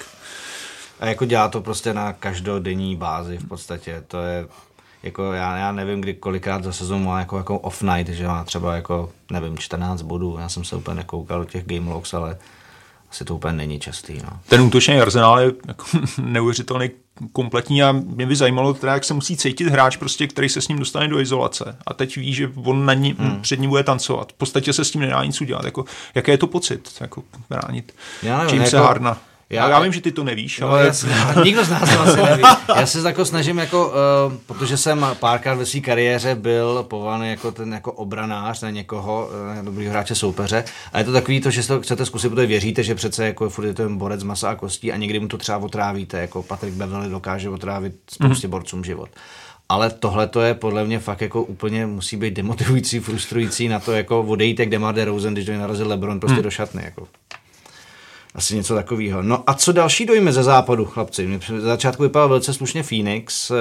[1.00, 4.04] A jako dělá to prostě na každodenní bázi v podstatě.
[4.08, 4.46] To je
[5.02, 8.44] jako já, já nevím, kdy kolikrát za sezónu má jako, jako off night, že má
[8.44, 10.36] třeba jako, nevím, 14 bodů.
[10.40, 12.38] Já jsem se úplně nekoukal do těch game logs, ale
[13.10, 14.18] asi to úplně není častý.
[14.24, 14.40] No.
[14.48, 15.84] Ten útočný arzenál je jako
[16.22, 16.90] neuvěřitelný
[17.32, 20.68] kompletní a mě by zajímalo teda, jak se musí cítit hráč, prostě, který se s
[20.68, 23.40] ním dostane do izolace a teď ví, že on na ní, hmm.
[23.40, 24.32] před ním bude tancovat.
[24.32, 25.64] V podstatě se s tím nedá nic udělat.
[25.64, 29.18] Jako, jaký je to pocit jako bránit Já nevím, Jamesa jako, Hardna?
[29.50, 30.92] Já, já vím, že ty to nevíš, no, ale...
[31.08, 32.42] Já, nikdo z nás to asi neví.
[32.76, 37.52] Já se jako snažím, jako, uh, protože jsem párkrát ve své kariéře byl povolený jako
[37.52, 40.64] ten jako obranář na někoho, uh, dobrýho hráče soupeře.
[40.92, 43.50] A je to takový to, že si to chcete zkusit, protože věříte, že přece jako
[43.50, 46.42] furt je to ten borec masa a kostí a někdy mu to třeba otrávíte, jako
[46.42, 48.50] Patrik Beverly dokáže otrávit spoustě mm-hmm.
[48.50, 49.08] borcům život.
[49.68, 53.92] Ale tohle to je podle mě fakt jako úplně musí být demotivující, frustrující na to,
[53.92, 56.42] jako odejít jak Demar DeRozan, když do něj narazil LeBron prostě hmm.
[56.42, 56.82] do šatny.
[56.84, 57.08] Jako.
[58.36, 59.22] Asi něco takového.
[59.22, 61.26] No a co další dojmy ze západu, chlapci?
[61.26, 63.54] Mě za začátku vypadal velice slušně Phoenix, eh,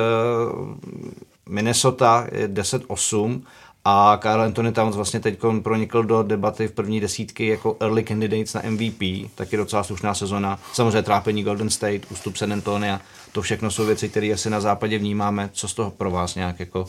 [1.49, 3.41] Minnesota je 10-8
[3.85, 8.53] a Carl Anthony Towns vlastně teď pronikl do debaty v první desítky jako early candidates
[8.53, 10.59] na MVP, taky docela slušná sezona.
[10.73, 14.97] Samozřejmě trápení Golden State, ústup San Antonia, to všechno jsou věci, které asi na západě
[14.97, 15.49] vnímáme.
[15.53, 16.85] Co z toho pro vás nějak jako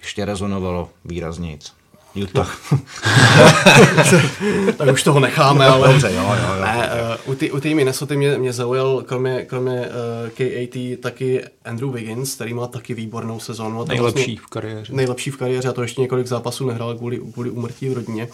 [0.00, 1.77] ještě rezonovalo výraznějc?
[2.22, 2.60] Utah.
[4.76, 5.88] tak už toho necháme, ale...
[5.88, 6.60] Dobře, jo, jo, jo.
[6.60, 6.90] Ne,
[7.26, 12.54] uh, u té Minnesota mě, mě zaujal, kromě, kromě uh, KAT, taky Andrew Wiggins, který
[12.54, 13.84] má taky výbornou sezónu.
[13.84, 14.92] Nejlepší vlastně, v kariéře.
[14.92, 18.28] Nejlepší v kariéře a to ještě několik zápasů nehrál kvůli, kvůli umrtí v rodině.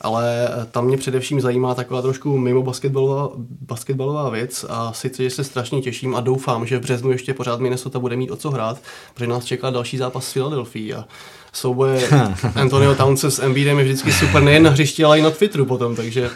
[0.00, 5.30] Ale eh, tam mě především zajímá taková trošku mimo basketbalová, basketbalová věc a sice, že
[5.30, 8.50] se strašně těším a doufám, že v březnu ještě pořád Minnesota bude mít o co
[8.50, 8.78] hrát,
[9.14, 11.04] protože nás čeká další zápas s Philadelphia.
[11.52, 12.08] A souboje
[12.54, 15.96] Antonio Townse s Embiidem je vždycky super nejen na hřišti, ale i na Twitteru potom,
[15.96, 16.30] takže...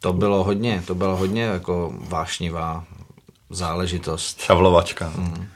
[0.00, 2.84] To bylo hodně, to bylo hodně jako vášnivá
[3.50, 4.40] záležitost.
[4.40, 5.12] Šavlovačka.
[5.16, 5.46] Mm.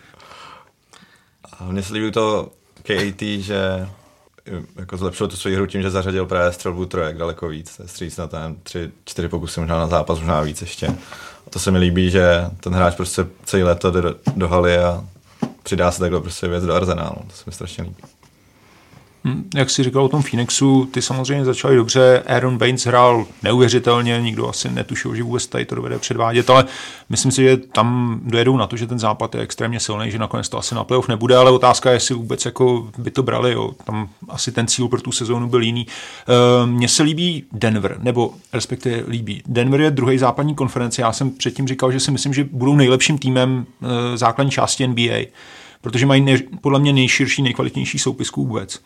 [1.68, 2.48] Mně se líbí to
[2.82, 3.88] KAT, že
[4.76, 7.80] jako zlepšil tu svou hru tím, že zařadil právě střelbu trojek daleko víc.
[7.86, 10.86] Stříc na ten tři, čtyři pokusy možná na zápas, možná víc ještě.
[11.46, 14.78] A to se mi líbí, že ten hráč prostě celý léto jde do, do haly
[14.78, 15.04] a
[15.62, 17.16] přidá se takhle prostě věc do arzenálu.
[17.26, 17.96] To se mi strašně líbí.
[19.24, 24.20] Hm, jak si říkal o tom Phoenixu, ty samozřejmě začali dobře, Aaron Baines hrál neuvěřitelně,
[24.20, 26.64] nikdo asi netušil, že vůbec tady to dovede předvádět, ale
[27.08, 30.48] myslím si, že tam dojedou na to, že ten západ je extrémně silný, že nakonec
[30.48, 33.70] to asi na playoff nebude, ale otázka je, jestli vůbec jako by to brali, jo.
[33.84, 35.86] tam asi ten cíl pro tu sezónu byl jiný.
[35.86, 39.42] Eh, mně se líbí Denver, nebo respektive líbí.
[39.46, 43.18] Denver je druhý západní konference, já jsem předtím říkal, že si myslím, že budou nejlepším
[43.18, 45.18] týmem eh, základní části NBA
[45.80, 48.80] protože mají ne, podle mě nejširší, nejkvalitnější soupisku vůbec.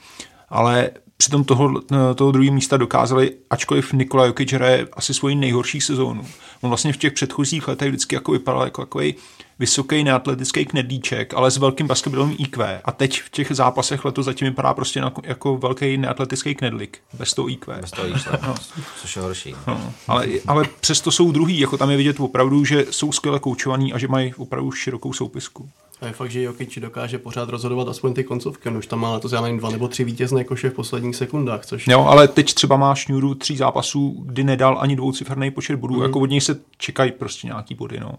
[0.48, 1.80] Ale přitom toho,
[2.14, 6.26] toho druhého místa dokázali, ačkoliv Nikola Jokic hraje asi svoji nejhorší sezónu.
[6.60, 9.14] On vlastně v těch předchozích letech vždycky jako vypadal jako takový
[9.58, 12.80] vysoký neatletický knedlíček, ale s velkým basketbalovým IQ.
[12.84, 17.50] A teď v těch zápasech letos zatím vypadá prostě jako velký neatletický knedlik, bez toho
[17.50, 17.80] IQ.
[17.80, 18.54] Bez toho IQ, no.
[19.00, 19.54] což je horší.
[19.66, 23.92] No, ale, ale přesto jsou druhý, jako tam je vidět opravdu, že jsou skvěle koučovaný
[23.92, 25.70] a že mají opravdu širokou soupisku.
[26.00, 28.68] A je fakt, že Jokic dokáže pořád rozhodovat aspoň ty koncovky.
[28.68, 31.66] On už tam má letos, já nevím, dva nebo tři vítězné koše v posledních sekundách.
[31.66, 31.86] Což...
[31.86, 35.94] Jo, ale teď třeba má šňůru tří zápasů, kdy nedal ani dvouciferný počet bodů.
[35.94, 36.02] Mm.
[36.02, 38.00] Jako od něj se čekají prostě nějaký body.
[38.00, 38.12] No.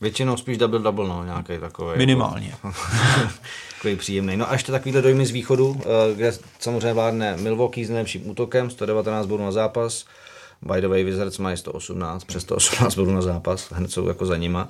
[0.00, 1.98] Většinou spíš double-double, no, nějaký takový.
[1.98, 2.48] Minimálně.
[2.48, 2.72] Jako,
[3.74, 4.36] takový příjemný.
[4.36, 8.70] No a ještě takovýhle dojmy z východu, eh, kde samozřejmě vládne Milwaukee s nejlepším útokem,
[8.70, 10.04] 119 bodů na zápas,
[10.62, 14.36] By the way, Wizards mají 118, přes 118 bodů na zápas, hned jsou jako za
[14.36, 14.68] nima.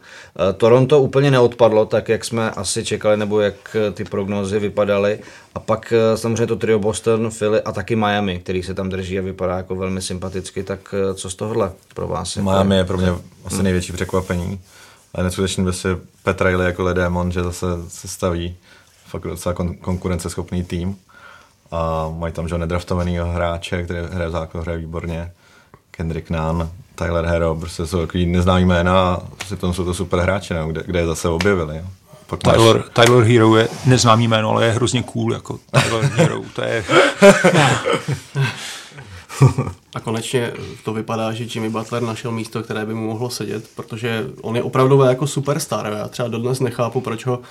[0.51, 5.19] Eh, Toronto úplně neodpadlo, tak jak jsme asi čekali, nebo jak eh, ty prognózy vypadaly.
[5.55, 9.19] A pak eh, samozřejmě to trio Boston, Philly a taky Miami, který se tam drží
[9.19, 10.63] a vypadá jako velmi sympaticky.
[10.63, 12.37] Tak co z tohohle pro vás?
[12.37, 13.13] Miami je pro mě
[13.45, 14.61] asi největší překvapení.
[15.15, 15.89] A neskutečně by si
[16.23, 18.57] Petra Riley jako Ledemon, že zase se staví
[19.07, 20.97] fakt docela kon- konkurenceschopný tým.
[21.71, 25.33] A mají tam že nedraftovaného hráče, který hraje v základu, hraje výborně
[26.03, 30.21] Kendrick Nunn, Tyler Hero, prostě jsou takový neznámý jména a prostě tom jsou to super
[30.21, 31.77] hráči, no, kde, kde je zase objevili.
[31.77, 31.85] Jo.
[32.37, 32.85] Tyler.
[32.93, 36.85] Tyler Hero je neznámý jméno, ale je hrozně cool, jako Tyler Hero, to je...
[39.95, 40.53] A konečně
[40.85, 44.63] to vypadá, že Jimmy Butler našel místo, které by mu mohlo sedět, protože on je
[44.63, 45.93] opravdu jako superstar.
[45.99, 47.45] Já třeba dodnes nechápu, proč ho uh,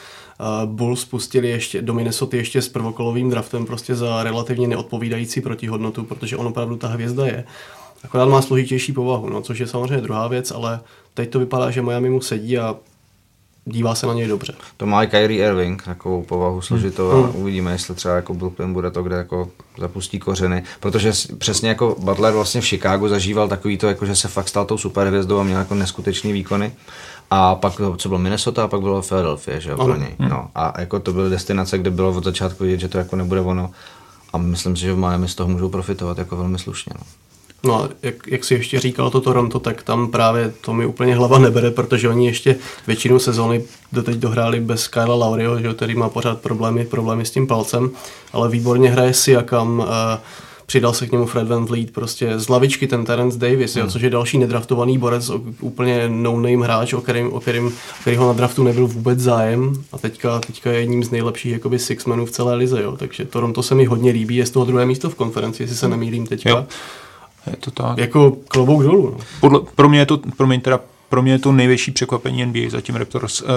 [0.65, 6.37] Bulls spustili ještě do Minnesota ještě s prvokolovým draftem prostě za relativně neodpovídající protihodnotu, protože
[6.37, 7.45] on opravdu ta hvězda je.
[8.03, 10.79] Akorát má složitější povahu, no, což je samozřejmě druhá věc, ale
[11.13, 12.75] teď to vypadá, že Miami mu sedí a
[13.65, 14.53] dívá se na něj dobře.
[14.77, 17.23] To má i Kyrie Irving, takovou povahu složitou hmm.
[17.23, 21.95] a uvidíme, jestli třeba jako Brooklyn bude to, kde jako zapustí kořeny, protože přesně jako
[21.99, 25.43] Butler vlastně v Chicagu zažíval takový to, jako že se fakt stal tou superhvězdou a
[25.43, 26.73] měl jako neskutečný výkony
[27.29, 30.15] a pak, co bylo Minnesota, a pak bylo Philadelphia, že jo, pro něj.
[30.19, 30.29] Hmm.
[30.29, 33.41] No, a jako to byly destinace, kde bylo od začátku vidět, že to jako nebude
[33.41, 33.71] ono
[34.33, 36.93] a myslím si, že v Miami z toho můžou profitovat jako velmi slušně.
[36.99, 37.05] No.
[37.63, 41.15] No a jak, jak si ještě říkal to Toronto, tak tam právě to mi úplně
[41.15, 42.55] hlava nebere, protože oni ještě
[42.87, 47.47] většinu sezóny doteď dohráli bez Kyla Laurio, že, který má pořád problémy, problémy s tím
[47.47, 47.91] palcem,
[48.33, 49.85] ale výborně hraje Siakam, uh,
[50.65, 53.85] přidal se k němu Fred Van Vliet, prostě z lavičky ten Terence Davis, hmm.
[53.85, 58.33] jo, což je další nedraftovaný borec, úplně no-name hráč, o kterým, o kterým, kterýho na
[58.33, 62.55] draftu nebyl vůbec zájem a teďka, teďka je jedním z nejlepších jakoby sixmenů v celé
[62.55, 65.63] lize, jo, takže Toronto se mi hodně líbí, je z toho druhé místo v konferenci,
[65.63, 66.49] jestli se nemýlím teďka.
[66.49, 66.65] Jo.
[67.47, 67.97] Je to tak.
[67.97, 69.09] Jako klobouk dolů.
[69.09, 69.17] No.
[69.39, 70.79] Podle, pro mě je to, pro mě teda
[71.11, 73.41] pro mě je to největší překvapení NBA zatím Raptors.
[73.41, 73.47] Uh,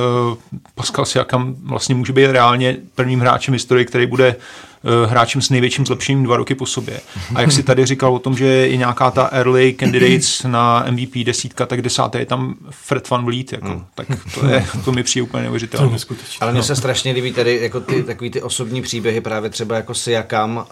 [0.75, 4.37] Pascal Siakam vlastně může být reálně prvním hráčem historie, který bude
[4.83, 7.01] uh, hráčem s největším zlepšením dva roky po sobě.
[7.35, 11.15] A jak si tady říkal o tom, že je nějaká ta early candidates na MVP
[11.25, 13.67] desítka, tak desáté je tam Fred Van Vliet, jako.
[13.67, 13.85] Hmm.
[13.95, 15.99] tak to, je, to mi přijde úplně neuvěřitelné.
[16.41, 16.65] Ale mně no.
[16.65, 20.65] se strašně líbí tady jako ty, takový ty osobní příběhy, právě třeba jako Siakam, uh,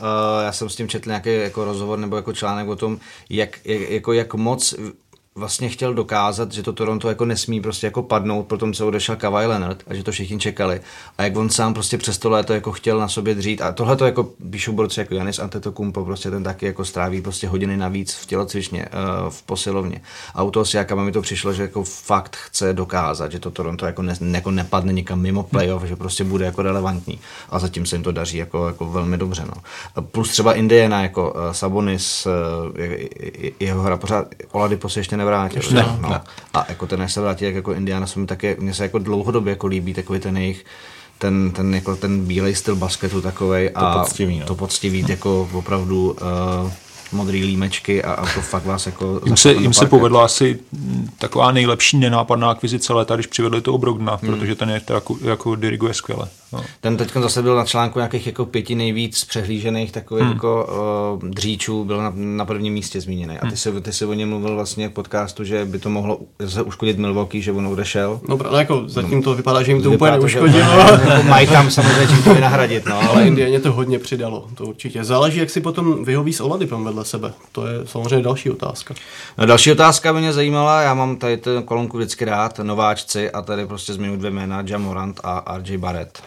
[0.44, 2.98] já jsem s tím četl nějaký jako rozhovor nebo jako článek o tom,
[3.30, 4.74] jak, jak, jako jak moc
[5.34, 9.16] vlastně chtěl dokázat, že to Toronto jako nesmí prostě jako padnout po tom, co odešel
[9.16, 10.80] Kawhi Leonard a že to všichni čekali.
[11.18, 13.62] A jak on sám prostě přes to léto jako chtěl na sobě dřít.
[13.62, 17.48] A tohle to jako píšou borci jako Janis Antetokounmpo, prostě ten taky jako stráví prostě
[17.48, 18.86] hodiny navíc v tělocvičně,
[19.24, 20.00] uh, v posilovně.
[20.34, 23.50] A u toho si jaká mi to přišlo, že jako fakt chce dokázat, že to
[23.50, 27.20] Toronto jako, ne, jako nepadne nikam mimo playoff, že prostě bude jako relevantní.
[27.50, 29.44] A zatím se jim to daří jako, jako velmi dobře.
[29.46, 29.62] No.
[30.02, 32.32] Plus třeba Indiana, jako uh, Sabonis, uh,
[33.60, 34.26] jeho hra pořád,
[34.86, 35.62] se ještě nevrátil.
[35.72, 36.08] Ne, no.
[36.08, 36.20] ne.
[36.54, 38.98] A jako ten, než se vrátí, jak jako Indiana se mi také, mně se jako
[38.98, 40.64] dlouhodobě jako líbí takový ten jejich
[41.18, 44.46] ten, ten, jako ten bílej styl basketu takový a poctivý, no.
[44.46, 46.16] to poctivý, jako opravdu
[46.64, 46.70] uh,
[47.12, 49.20] modrý límečky a, a to fakt vás jako...
[49.24, 50.58] Jim se, jim se povedla asi
[51.18, 54.30] taková nejlepší nenápadná akvizice léta, když přivedli toho Brogdona, Hmm.
[54.34, 56.28] protože ten je to jako, jako diriguje skvěle.
[56.52, 56.64] No.
[56.80, 60.32] Ten teď zase byl na článku nějakých jako pěti nejvíc přehlížených takových hmm.
[60.32, 60.68] jako
[61.22, 63.38] uh, dříčů, byl na, na prvním místě zmíněný.
[63.38, 66.18] A ty si, ty si o něm mluvil vlastně v podcastu, že by to mohlo
[66.38, 68.20] zase uškodit Milwaukee, že on odešel.
[68.28, 70.78] No, no jako zatím to vypadá, že jim to úplně Vypadá že- neuškodilo.
[71.10, 74.64] jako mají tam samozřejmě čím to vynahradit, no, Ale ale Indianě to hodně přidalo, to
[74.66, 75.04] určitě.
[75.04, 77.32] Záleží, jak si potom vyhoví s Oladipem vedle sebe.
[77.52, 78.94] To je samozřejmě další otázka.
[79.38, 83.42] No, další otázka by mě zajímala, já mám tady tu kolonku vždycky rád, nováčci a
[83.42, 86.22] tady prostě zmiňuji dvě jména, Jamorant a RJ Barrett.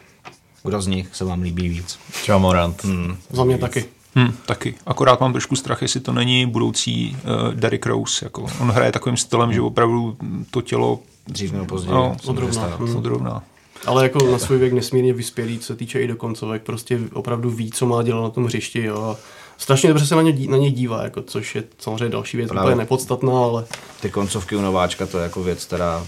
[0.64, 2.00] Kdo z nich se vám líbí víc?
[2.28, 2.84] Jamorant.
[2.84, 3.18] Hmm.
[3.30, 3.86] Za mě taky.
[4.16, 4.76] Hm, taky.
[4.86, 8.26] Akorát mám trošku strach, jestli to není budoucí uh, Derrick Rose.
[8.26, 8.46] Jako.
[8.60, 10.18] On hraje takovým stylem, že opravdu
[10.52, 11.94] to tělo Dřív nebo později.
[11.94, 12.66] No, odrovná.
[12.66, 12.96] Hmm.
[12.96, 13.44] odrovná.
[13.86, 17.50] Ale jako na svůj věk nesmírně vyspělý, co se týče i do koncovek, prostě opravdu
[17.50, 18.84] ví, co má dělat na tom hřišti.
[18.84, 19.04] Jo.
[19.04, 19.18] A
[19.58, 22.64] strašně dobře se na ně, na ně dívá, jako, což je samozřejmě další věc, Právě.
[22.72, 23.66] úplně nepodstatná, ale
[24.02, 26.08] Ty koncovky u nováčka, to je jako věc, která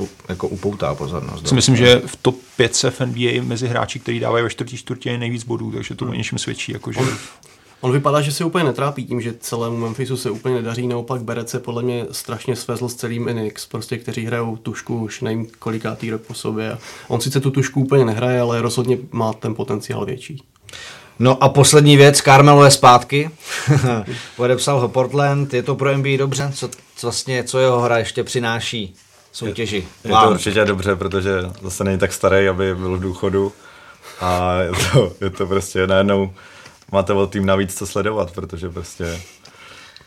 [0.00, 1.48] u, jako upoutá pozornost.
[1.48, 5.10] Si myslím, že v top 5 v NBA mezi hráči, kteří dávají ve čtvrtí čtvrtě
[5.10, 5.98] je nejvíc bodů, takže Hmm.
[5.98, 6.72] to o něčem svědčí.
[6.72, 7.00] Jako, že...
[7.80, 11.48] On vypadá, že se úplně netrápí tím, že celému Memphisu se úplně nedaří, naopak Beret
[11.48, 16.10] se podle mě strašně svezl s celým Enix, prostě kteří hrajou tušku už nevím kolikátý
[16.10, 16.72] rok po sobě.
[16.72, 16.78] A
[17.08, 20.42] on sice tu tušku úplně nehraje, ale rozhodně má ten potenciál větší.
[21.18, 23.30] No a poslední věc, Carmelo je zpátky.
[24.36, 26.50] Podepsal ho Portland, je to pro NBA dobře?
[26.54, 28.94] Co, co vlastně, co jeho hra ještě přináší
[29.32, 29.86] soutěži?
[30.04, 31.30] Je to určitě dobře, protože
[31.62, 33.52] zase není tak starý, aby byl v důchodu.
[34.20, 36.32] A je to, je to prostě najednou
[36.92, 39.20] máte o tým navíc co sledovat, protože prostě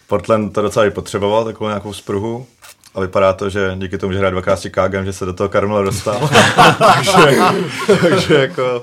[0.08, 2.48] Portland to docela i potřeboval, takovou nějakou spruhu.
[2.96, 5.50] A vypadá to, že díky tomu, že hraje dvakrát s Chicagem, že se do toho
[5.50, 6.30] Carmelo dostal.
[6.78, 7.38] takže,
[8.02, 8.82] takže jako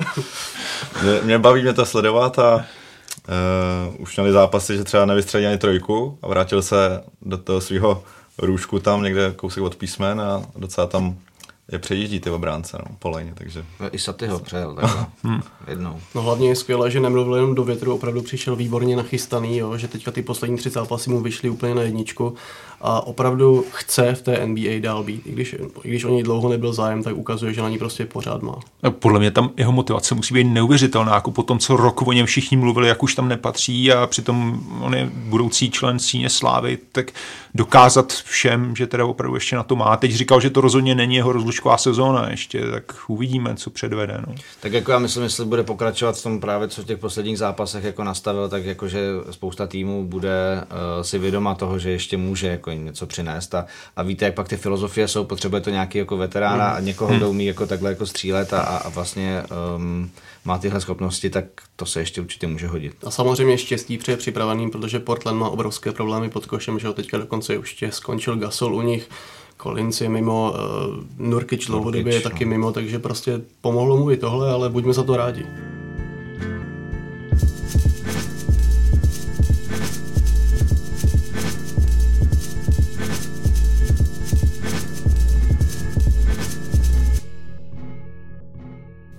[1.03, 5.59] mě, mě baví mě to sledovat a uh, už měli zápasy, že třeba nevystřelil ani
[5.59, 8.05] trojku a vrátil se do toho svého
[8.39, 11.17] růžku tam někde kousek od písmen a docela tam
[11.73, 15.07] je přejíždí ty obránce no, po lejně, takže I Saty ho přejel takhle.
[15.69, 16.01] Jednou.
[16.15, 19.89] No hlavně je skvělé, že nemluvil jenom do větru, opravdu přišel výborně nachystaný, jo, že
[19.89, 22.35] teďka ty poslední tři zápasy mu vyšly úplně na jedničku
[22.83, 25.27] a opravdu chce v té NBA dál být.
[25.27, 28.07] I když, i když o něj dlouho nebyl zájem, tak ukazuje, že na ní prostě
[28.07, 28.55] pořád má.
[28.83, 32.13] A Podle mě tam jeho motivace musí být neuvěřitelná, jako po tom, co rok o
[32.13, 36.79] něm všichni mluvili, jak už tam nepatří a přitom on je budoucí člen síně slávy,
[36.93, 37.11] tak
[37.55, 39.97] dokázat všem, že teda opravdu ještě na to má.
[39.97, 44.21] Teď říkal, že to rozhodně není jeho rozlučková sezóna ještě, tak uvidíme, co předvede.
[44.27, 44.35] No.
[44.61, 47.85] Tak jako já myslím, jestli bude pokračovat v tom právě, co v těch posledních zápasech
[47.85, 52.72] jako nastavil, tak jakože spousta týmů bude uh, si vědoma toho, že ještě může jako
[52.73, 56.17] jim něco přinést a, a víte, jak pak ty filozofie jsou, potřebuje to nějaký jako
[56.17, 59.43] veterána a někoho, kdo umí jako takhle jako střílet a, a, vlastně
[59.77, 60.11] um,
[60.45, 61.45] má tyhle schopnosti, tak
[61.77, 62.97] to se ještě určitě může hodit.
[63.05, 67.19] A samozřejmě štěstí přeje připraveným, protože Portland má obrovské problémy pod košem, že ho teďka
[67.19, 69.09] dokonce už skončil Gasol u nich,
[69.63, 72.51] Collins je mimo, uh, Nurkic dlouhodobě je taky no.
[72.51, 75.47] mimo, takže prostě pomohlo mu i tohle, ale buďme za to rádi.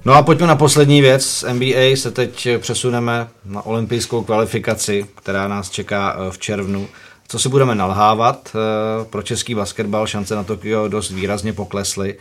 [0.05, 1.25] No a pojďme na poslední věc.
[1.25, 6.87] Z NBA se teď přesuneme na olympijskou kvalifikaci, která nás čeká eh, v červnu.
[7.27, 8.55] Co si budeme nalhávat?
[8.55, 12.17] eh, Pro český basketbal šance na Tokio dost výrazně poklesly.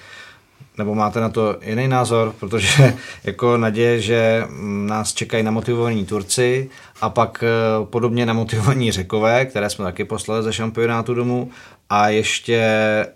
[0.78, 2.34] Nebo máte na to jiný názor?
[2.40, 2.94] Protože
[3.24, 6.70] jako naděje, že mm, nás čekají namotivovaní Turci
[7.00, 11.50] a pak eh, podobně namotivovaní Řekové, které jsme taky poslali ze šampionátu domů
[11.90, 12.62] a ještě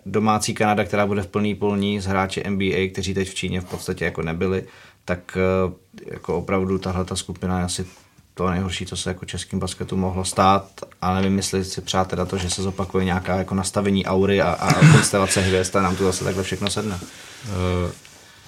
[0.06, 3.64] domácí Kanada, která bude v plný polní z hráči NBA, kteří teď v Číně v
[3.64, 4.64] podstatě jako nebyli,
[5.04, 5.72] tak eh,
[6.12, 7.86] jako opravdu tahle ta skupina je asi
[8.38, 10.68] to nejhorší, co se jako českým basketu mohlo stát,
[11.02, 14.50] ale nevím, jestli si přát teda to, že se zopakuje nějaká jako nastavení aury a,
[14.50, 16.98] a konstelace hvězd a nám to zase takhle všechno sedne.
[17.84, 17.90] Uh,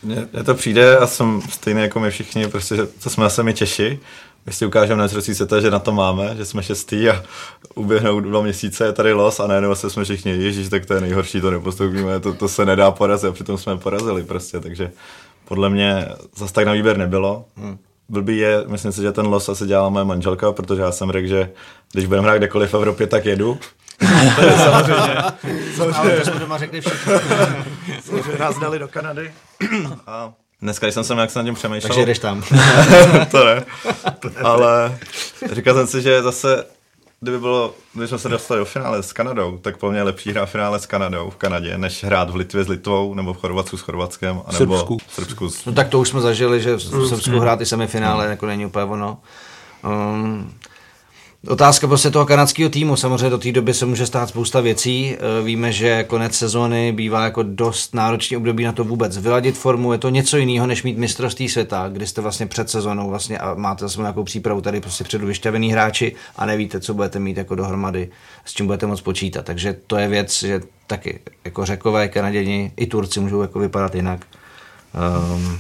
[0.03, 4.01] mně, to přijde a jsem stejný jako my všichni, prostě, to jsme asi my Češi.
[4.47, 7.23] My si ukážeme na zrcí světa, že na to máme, že jsme šestý a
[7.75, 11.01] uběhnou dva měsíce, je tady los a najednou se jsme všichni, ježíš, tak to je
[11.01, 14.91] nejhorší, to nepostoupíme, to, to se nedá porazit a přitom jsme porazili prostě, takže
[15.45, 17.45] podle mě zase tak na výběr nebylo.
[17.57, 17.79] Hmm.
[18.09, 21.29] Blbý je, myslím si, že ten los asi dělala moje manželka, protože já jsem řekl,
[21.29, 21.51] že
[21.93, 23.59] když budeme hrát kdekoliv v Evropě, tak jedu.
[24.37, 25.15] to je samozřejmě.
[25.95, 27.13] Ale to jsme doma řekli všichni.
[28.05, 29.33] Samozřejmě nás dali do Kanady.
[30.07, 30.33] A
[30.63, 32.43] dneska, když jsem se jak jsem nad tím přemýšlel, Takže jdeš tam.
[33.31, 33.65] to ne.
[34.43, 34.99] Ale
[35.53, 36.65] říkal jsem si, že zase,
[37.21, 40.31] kdyby bylo, když jsme se dostali do finále s Kanadou, tak po mně je lepší
[40.31, 43.77] hrát finále s Kanadou v Kanadě, než hrát v Litvě s Litvou, nebo v Chorvatsku
[43.77, 44.99] s Chorvatskem, nebo Srbsku.
[45.09, 45.51] v Srbsku.
[45.51, 48.67] s- No tak to už jsme zažili, že v Srbsku hrát i semifinále jako není
[48.67, 49.19] úplně ono.
[49.85, 50.55] Um,
[51.47, 52.97] Otázka prostě toho kanadského týmu.
[52.97, 55.15] Samozřejmě do té doby se může stát spousta věcí.
[55.15, 59.93] Eh, víme, že konec sezóny bývá jako dost náročný období na to vůbec vyladit formu.
[59.93, 63.55] Je to něco jiného, než mít mistrovství světa, kdy jste vlastně před sezónou vlastně a
[63.55, 67.55] máte zase nějakou přípravu tady prostě předu vyšťavený hráči a nevíte, co budete mít jako
[67.55, 68.11] dohromady,
[68.45, 69.45] s čím budete moc počítat.
[69.45, 74.27] Takže to je věc, že taky jako řekové, Kanaděni i Turci můžou jako vypadat jinak.
[75.35, 75.59] Um,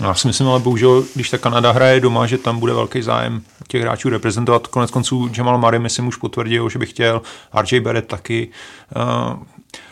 [0.00, 3.42] já si myslím, ale bohužel, když ta Kanada hraje doma, že tam bude velký zájem
[3.68, 4.66] těch hráčů reprezentovat.
[4.66, 7.22] Konec konců Jamal Murray, myslím, už potvrdil, že by chtěl,
[7.60, 8.48] RJ Barrett taky.
[8.96, 9.42] Uh,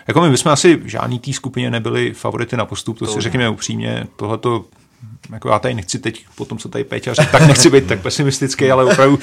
[0.09, 3.21] jako my bychom asi v žádný té skupině nebyli favority na postup, to, to si
[3.21, 4.07] řekněme upřímně.
[4.17, 4.65] Tohleto
[5.33, 8.71] jako já tady nechci teď, potom co tady Péťa řekl, tak nechci být tak pesimistický,
[8.71, 9.21] ale opravdu uh,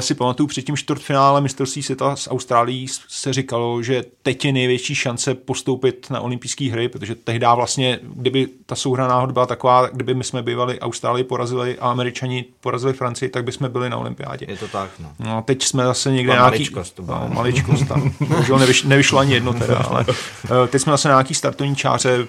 [0.00, 4.94] si pamatuju před tím čtvrtfinále mistrovství světa s Austrálií se říkalo, že teď je největší
[4.94, 10.14] šance postoupit na olympijské hry, protože tehdy vlastně, kdyby ta souhraná hod byla taková, kdyby
[10.14, 14.46] my jsme bývali Austrálii porazili a Američani porazili Francii, tak bychom byli na olympiádě.
[14.48, 15.12] Je to tak, no.
[15.18, 16.50] no teď jsme zase někde nějaký...
[16.50, 18.12] Maličkost, to no, maličkost tam.
[18.20, 22.26] Bohužel nevyš, nevyšlo ani jedno teda, ale uh, teď jsme zase na nějaký startovní čáře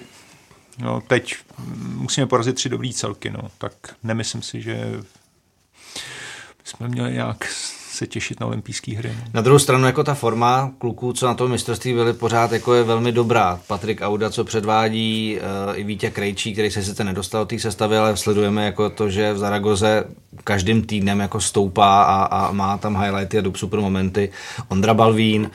[0.78, 1.36] No, teď
[1.78, 3.50] musíme porazit tři dobrý celky, no.
[3.58, 3.72] tak
[4.02, 5.02] nemyslím si, že
[6.64, 7.44] jsme měli nějak
[7.96, 9.08] se těšit na olympijské hry.
[9.08, 9.24] No.
[9.34, 12.82] Na druhou stranu jako ta forma kluků, co na tom mistrovství byli pořád jako je
[12.84, 13.60] velmi dobrá.
[13.66, 15.38] Patrik Auda, co předvádí,
[15.68, 19.10] uh, i Vítě Krejčí, který se sice nedostal do té sestavy, ale sledujeme jako to,
[19.10, 20.04] že v Zaragoze
[20.44, 24.30] každým týdnem jako stoupá a, a má tam highlighty a super momenty.
[24.68, 25.50] Ondra Balvín,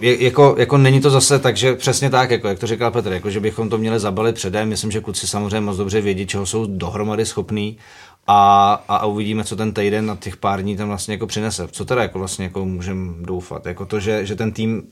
[0.00, 3.12] je, jako, jako není to zase tak, že přesně tak, jako, jak to říkal Petr,
[3.12, 4.68] jako, že bychom to měli zabalit předem.
[4.68, 7.78] Myslím, že kluci samozřejmě moc dobře vědí, čeho jsou dohromady schopní
[8.26, 11.68] a, a, uvidíme, co ten týden na těch pár dní tam vlastně jako přinese.
[11.70, 13.66] Co teda jako vlastně jako můžeme doufat?
[13.66, 14.82] Jako to, že, že ten tým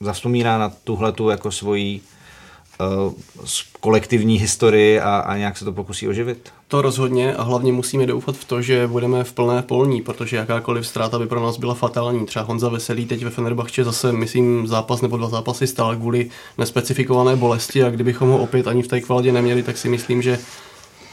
[0.00, 2.00] zavzpomíná na tuhle tu jako svoji
[2.80, 3.12] uh,
[3.80, 6.52] kolektivní historii a, a nějak se to pokusí oživit?
[6.68, 10.86] To rozhodně a hlavně musíme doufat v to, že budeme v plné polní, protože jakákoliv
[10.86, 12.26] ztráta by pro nás byla fatální.
[12.26, 17.36] Třeba Honza Veselý teď ve Fenerbahče zase, myslím, zápas nebo dva zápasy stál kvůli nespecifikované
[17.36, 20.38] bolesti a kdybychom ho opět ani v té kvalitě neměli, tak si myslím, že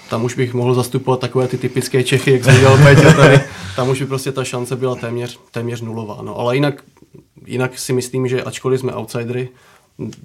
[0.09, 3.39] tam už bych mohl zastupovat takové ty typické Čechy, jak říkal Peťa tady.
[3.75, 6.17] Tam už by prostě ta šance byla téměř, téměř nulová.
[6.21, 6.83] No, ale jinak,
[7.45, 9.49] jinak si myslím, že ačkoliv jsme outsidery,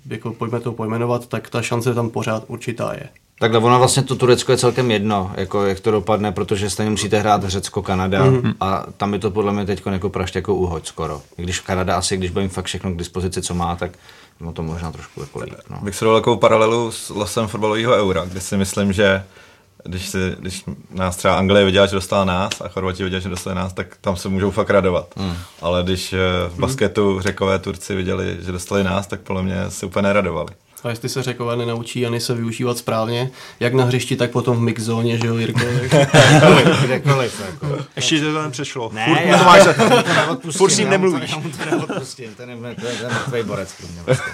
[0.08, 3.08] jako pojďme to pojmenovat, tak ta šance tam pořád určitá je.
[3.38, 7.18] Takhle ono vlastně to Turecko je celkem jedno, jako jak to dopadne, protože stejně musíte
[7.18, 8.54] hrát Řecko, Kanada mm-hmm.
[8.60, 11.22] a tam je to podle mě teď jako prašť jako uhoď skoro.
[11.38, 13.90] I když Kanada asi, když bude fakt všechno k dispozici, co má, tak
[14.40, 15.54] no to možná trošku jako líp.
[15.70, 15.78] No.
[15.82, 19.24] Bych se dal takovou paralelu s losem fotbalového eura, kde si myslím, že
[19.84, 23.56] když, si, když nás třeba Anglie viděla, že dostala nás a Chorvati viděli, že dostali
[23.56, 25.16] nás, tak tam se můžou fakt radovat.
[25.16, 25.36] Mm.
[25.60, 26.18] Ale když eh,
[26.48, 30.48] v basketu řekové Turci viděli, že dostali nás, tak podle mě se úplně neradovali.
[30.84, 33.30] A jestli se řekové nenaučí Jany se využívat správně,
[33.60, 35.60] jak na hřišti, tak potom v mixzóně, že jo, Jirko?
[36.84, 37.84] Kdekoliv, jako.
[37.96, 38.90] Ještě to nepřešlo.
[38.92, 39.62] Ne, furt, já, to máš,
[40.42, 41.30] to furt s ním nemluvíš.
[41.30, 42.96] Já mu to neodpustím, to je, to je,
[43.30, 44.02] to je pro mě.
[44.06, 44.32] Vlastně.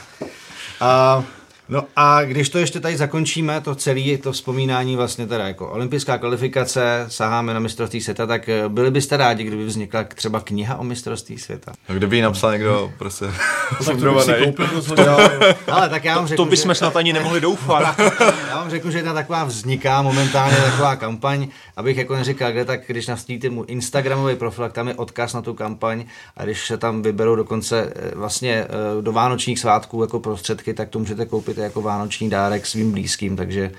[1.69, 6.19] No a když to ještě tady zakončíme, to celé to vzpomínání vlastně teda jako olympijská
[6.19, 10.85] kvalifikace, saháme na mistrovství světa, tak eh, byli byste rádi, kdyby vznikla třeba kniha o
[10.85, 11.73] mistrovství světa?
[11.89, 13.33] A kdyby ji napsal někdo prostě no,
[13.85, 14.69] tak to si koupil
[15.73, 16.75] Ale tak já vám řeknu, to bychom že...
[16.75, 18.01] snad ani nemohli doufat.
[18.59, 22.81] já vám řeknu, že jedna taková vzniká momentálně taková kampaň, abych jako neříkal, kde tak,
[22.87, 26.05] když navstíte mu Instagramový profil, tak tam je odkaz na tu kampaň
[26.37, 30.89] a když se tam vyberou dokonce eh, vlastně eh, do vánočních svátků jako prostředky, tak
[30.89, 33.71] to můžete koupit jako vánoční dárek svým blízkým, takže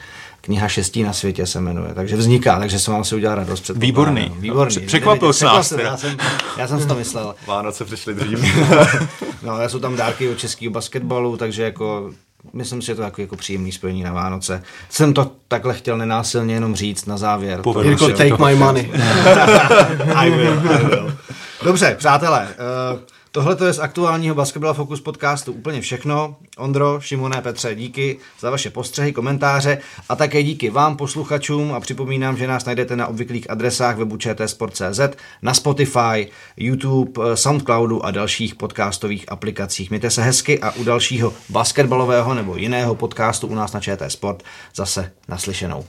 [0.42, 1.94] kniha šestí na světě se jmenuje.
[1.94, 3.62] Takže vzniká, takže jsem vám si udělal radost.
[3.62, 4.32] Před Výborný.
[4.40, 4.80] Výborný.
[4.80, 5.72] Překvapil se nás.
[5.72, 6.18] Já jsem,
[6.58, 7.36] já jsem si to myslel.
[7.48, 8.40] Vánoce přišly dřív.
[9.44, 12.12] no, jsou tam dárky od českého basketbalu, takže jako
[12.54, 14.64] myslím si, že to je jako, jako příjemný spojení na Vánoce.
[14.90, 17.62] Jsem to takhle chtěl nenásilně jenom říct na závěr.
[17.82, 18.92] Jirko, take my money.
[20.16, 21.18] I will, I will.
[21.64, 22.48] Dobře, přátelé,
[22.94, 23.00] uh,
[23.32, 26.36] Tohle to je z aktuálního Basketball Focus podcastu úplně všechno.
[26.58, 29.78] Ondro, Šimone, Petře, díky za vaše postřehy, komentáře
[30.10, 35.00] a také díky vám posluchačům a připomínám, že nás najdete na obvyklých adresách webu čtsport.cz,
[35.42, 36.28] na Spotify,
[36.58, 39.90] YouTube, Soundcloudu a dalších podcastových aplikacích.
[39.90, 44.44] Mějte se hezky a u dalšího basketbalového nebo jiného podcastu u nás na ČT Sport
[44.76, 45.86] zase naslyšenou.